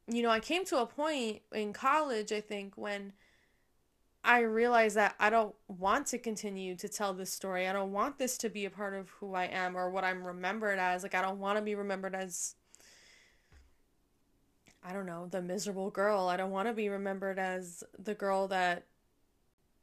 you 0.08 0.22
know, 0.22 0.30
I 0.30 0.40
came 0.40 0.66
to 0.66 0.80
a 0.80 0.86
point 0.86 1.42
in 1.54 1.74
college, 1.74 2.32
I 2.32 2.42
think, 2.42 2.74
when 2.78 3.14
I 4.24 4.40
realized 4.40 4.96
that 4.96 5.16
I 5.20 5.30
don't 5.30 5.56
want 5.68 6.08
to 6.08 6.18
continue 6.18 6.76
to 6.76 6.90
tell 6.90 7.14
this 7.14 7.32
story. 7.32 7.68
I 7.68 7.74
don't 7.74 7.92
want 7.92 8.18
this 8.18 8.38
to 8.40 8.50
be 8.50 8.66
a 8.66 8.70
part 8.70 8.94
of 8.94 9.10
who 9.10 9.36
I 9.36 9.46
am 9.46 9.76
or 9.76 9.90
what 9.90 10.04
I'm 10.04 10.26
remembered 10.26 10.80
as. 10.80 11.04
Like, 11.04 11.16
I 11.16 11.22
don't 11.22 11.40
want 11.40 11.58
to 11.58 11.62
be 11.62 11.76
remembered 11.76 12.16
as, 12.16 12.56
I 14.84 14.94
don't 14.94 15.06
know, 15.06 15.28
the 15.28 15.42
miserable 15.42 15.92
girl. 15.92 16.28
I 16.28 16.38
don't 16.38 16.52
want 16.52 16.68
to 16.68 16.74
be 16.74 16.90
remembered 16.90 17.38
as 17.38 17.84
the 17.98 18.16
girl 18.16 18.48
that 18.48 18.86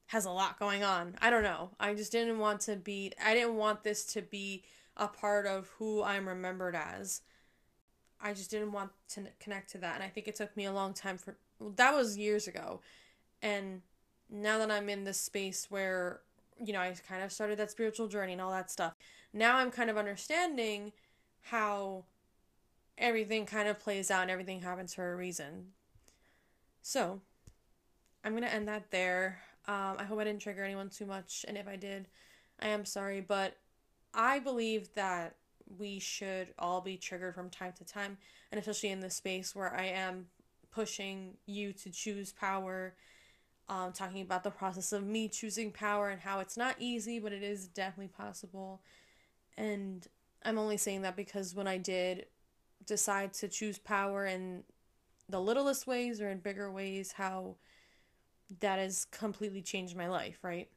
has 0.06 0.24
a 0.24 0.30
lot 0.30 0.58
going 0.58 0.82
on. 0.82 1.14
I 1.22 1.30
don't 1.30 1.44
know. 1.44 1.70
I 1.78 1.94
just 1.94 2.12
didn't 2.12 2.38
want 2.38 2.60
to 2.62 2.76
be, 2.76 3.12
I 3.24 3.34
didn't 3.34 3.56
want 3.56 3.84
this 3.84 4.04
to 4.12 4.22
be 4.22 4.64
a 4.96 5.08
part 5.08 5.46
of 5.46 5.68
who 5.78 6.02
I'm 6.02 6.28
remembered 6.28 6.76
as. 6.76 7.22
I 8.22 8.32
just 8.32 8.50
didn't 8.50 8.72
want 8.72 8.90
to 9.10 9.24
connect 9.40 9.70
to 9.72 9.78
that. 9.78 9.96
And 9.96 10.04
I 10.04 10.08
think 10.08 10.28
it 10.28 10.36
took 10.36 10.56
me 10.56 10.64
a 10.64 10.72
long 10.72 10.94
time 10.94 11.18
for, 11.18 11.36
that 11.76 11.94
was 11.94 12.16
years 12.16 12.46
ago. 12.46 12.80
And 13.42 13.82
now 14.30 14.58
that 14.58 14.70
I'm 14.70 14.88
in 14.88 15.04
this 15.04 15.20
space 15.20 15.66
where, 15.68 16.20
you 16.64 16.72
know, 16.72 16.80
I 16.80 16.94
kind 17.08 17.22
of 17.22 17.32
started 17.32 17.58
that 17.58 17.70
spiritual 17.70 18.06
journey 18.06 18.32
and 18.32 18.40
all 18.40 18.52
that 18.52 18.70
stuff, 18.70 18.94
now 19.32 19.56
I'm 19.56 19.70
kind 19.70 19.90
of 19.90 19.96
understanding 19.96 20.92
how 21.42 22.04
everything 22.96 23.44
kind 23.44 23.68
of 23.68 23.80
plays 23.80 24.10
out 24.10 24.22
and 24.22 24.30
everything 24.30 24.60
happens 24.60 24.94
for 24.94 25.12
a 25.12 25.16
reason. 25.16 25.66
So, 26.82 27.20
I'm 28.24 28.32
going 28.32 28.44
to 28.44 28.54
end 28.54 28.68
that 28.68 28.90
there. 28.90 29.40
Um, 29.66 29.96
I 29.98 30.04
hope 30.04 30.18
I 30.18 30.24
didn't 30.24 30.42
trigger 30.42 30.64
anyone 30.64 30.88
too 30.88 31.06
much, 31.06 31.44
and 31.46 31.56
if 31.56 31.68
I 31.68 31.76
did, 31.76 32.08
I 32.60 32.68
am 32.68 32.84
sorry, 32.84 33.20
but 33.20 33.56
I 34.14 34.38
believe 34.38 34.88
that 34.94 35.36
we 35.78 35.98
should 35.98 36.48
all 36.58 36.80
be 36.80 36.96
triggered 36.96 37.34
from 37.34 37.50
time 37.50 37.72
to 37.78 37.84
time, 37.84 38.18
and 38.50 38.58
especially 38.58 38.90
in 38.90 39.00
this 39.00 39.16
space 39.16 39.54
where 39.54 39.74
I 39.74 39.86
am 39.86 40.26
pushing 40.70 41.36
you 41.46 41.72
to 41.74 41.90
choose 41.90 42.32
power 42.32 42.94
um, 43.68 43.92
talking 43.92 44.20
about 44.20 44.44
the 44.44 44.50
process 44.50 44.92
of 44.92 45.04
me 45.04 45.28
choosing 45.28 45.70
power 45.70 46.10
and 46.10 46.20
how 46.20 46.40
it's 46.40 46.56
not 46.56 46.76
easy, 46.78 47.18
but 47.18 47.32
it 47.32 47.42
is 47.42 47.68
definitely 47.68 48.08
possible. 48.08 48.82
And 49.56 50.06
I'm 50.44 50.58
only 50.58 50.76
saying 50.76 51.02
that 51.02 51.16
because 51.16 51.54
when 51.54 51.66
I 51.66 51.78
did 51.78 52.26
decide 52.86 53.32
to 53.34 53.48
choose 53.48 53.78
power 53.78 54.26
in 54.26 54.64
the 55.28 55.40
littlest 55.40 55.86
ways 55.86 56.20
or 56.20 56.28
in 56.28 56.38
bigger 56.38 56.70
ways, 56.70 57.12
how 57.12 57.56
that 58.60 58.78
has 58.78 59.06
completely 59.06 59.62
changed 59.62 59.96
my 59.96 60.08
life, 60.08 60.38
right? 60.42 60.68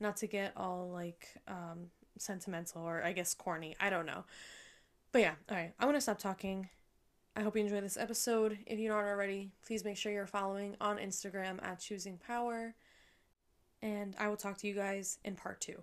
Not 0.00 0.16
to 0.18 0.26
get 0.26 0.52
all 0.56 0.90
like 0.92 1.28
um, 1.48 1.86
sentimental 2.22 2.82
or 2.82 3.02
I 3.02 3.12
guess 3.12 3.34
corny. 3.34 3.76
I 3.80 3.90
don't 3.90 4.06
know. 4.06 4.24
But 5.12 5.20
yeah, 5.20 5.34
all 5.50 5.56
right. 5.56 5.72
I'm 5.78 5.86
going 5.86 5.94
to 5.94 6.00
stop 6.00 6.18
talking. 6.18 6.68
I 7.36 7.42
hope 7.42 7.56
you 7.56 7.62
enjoyed 7.62 7.84
this 7.84 7.96
episode. 7.96 8.58
If 8.66 8.78
you're 8.78 8.94
not 8.94 9.04
already, 9.04 9.52
please 9.66 9.84
make 9.84 9.96
sure 9.96 10.12
you're 10.12 10.26
following 10.26 10.76
on 10.80 10.98
Instagram 10.98 11.62
at 11.62 11.80
Choosing 11.80 12.18
Power. 12.18 12.74
And 13.82 14.14
I 14.18 14.28
will 14.28 14.36
talk 14.36 14.58
to 14.58 14.68
you 14.68 14.74
guys 14.74 15.18
in 15.24 15.34
part 15.34 15.60
two. 15.60 15.82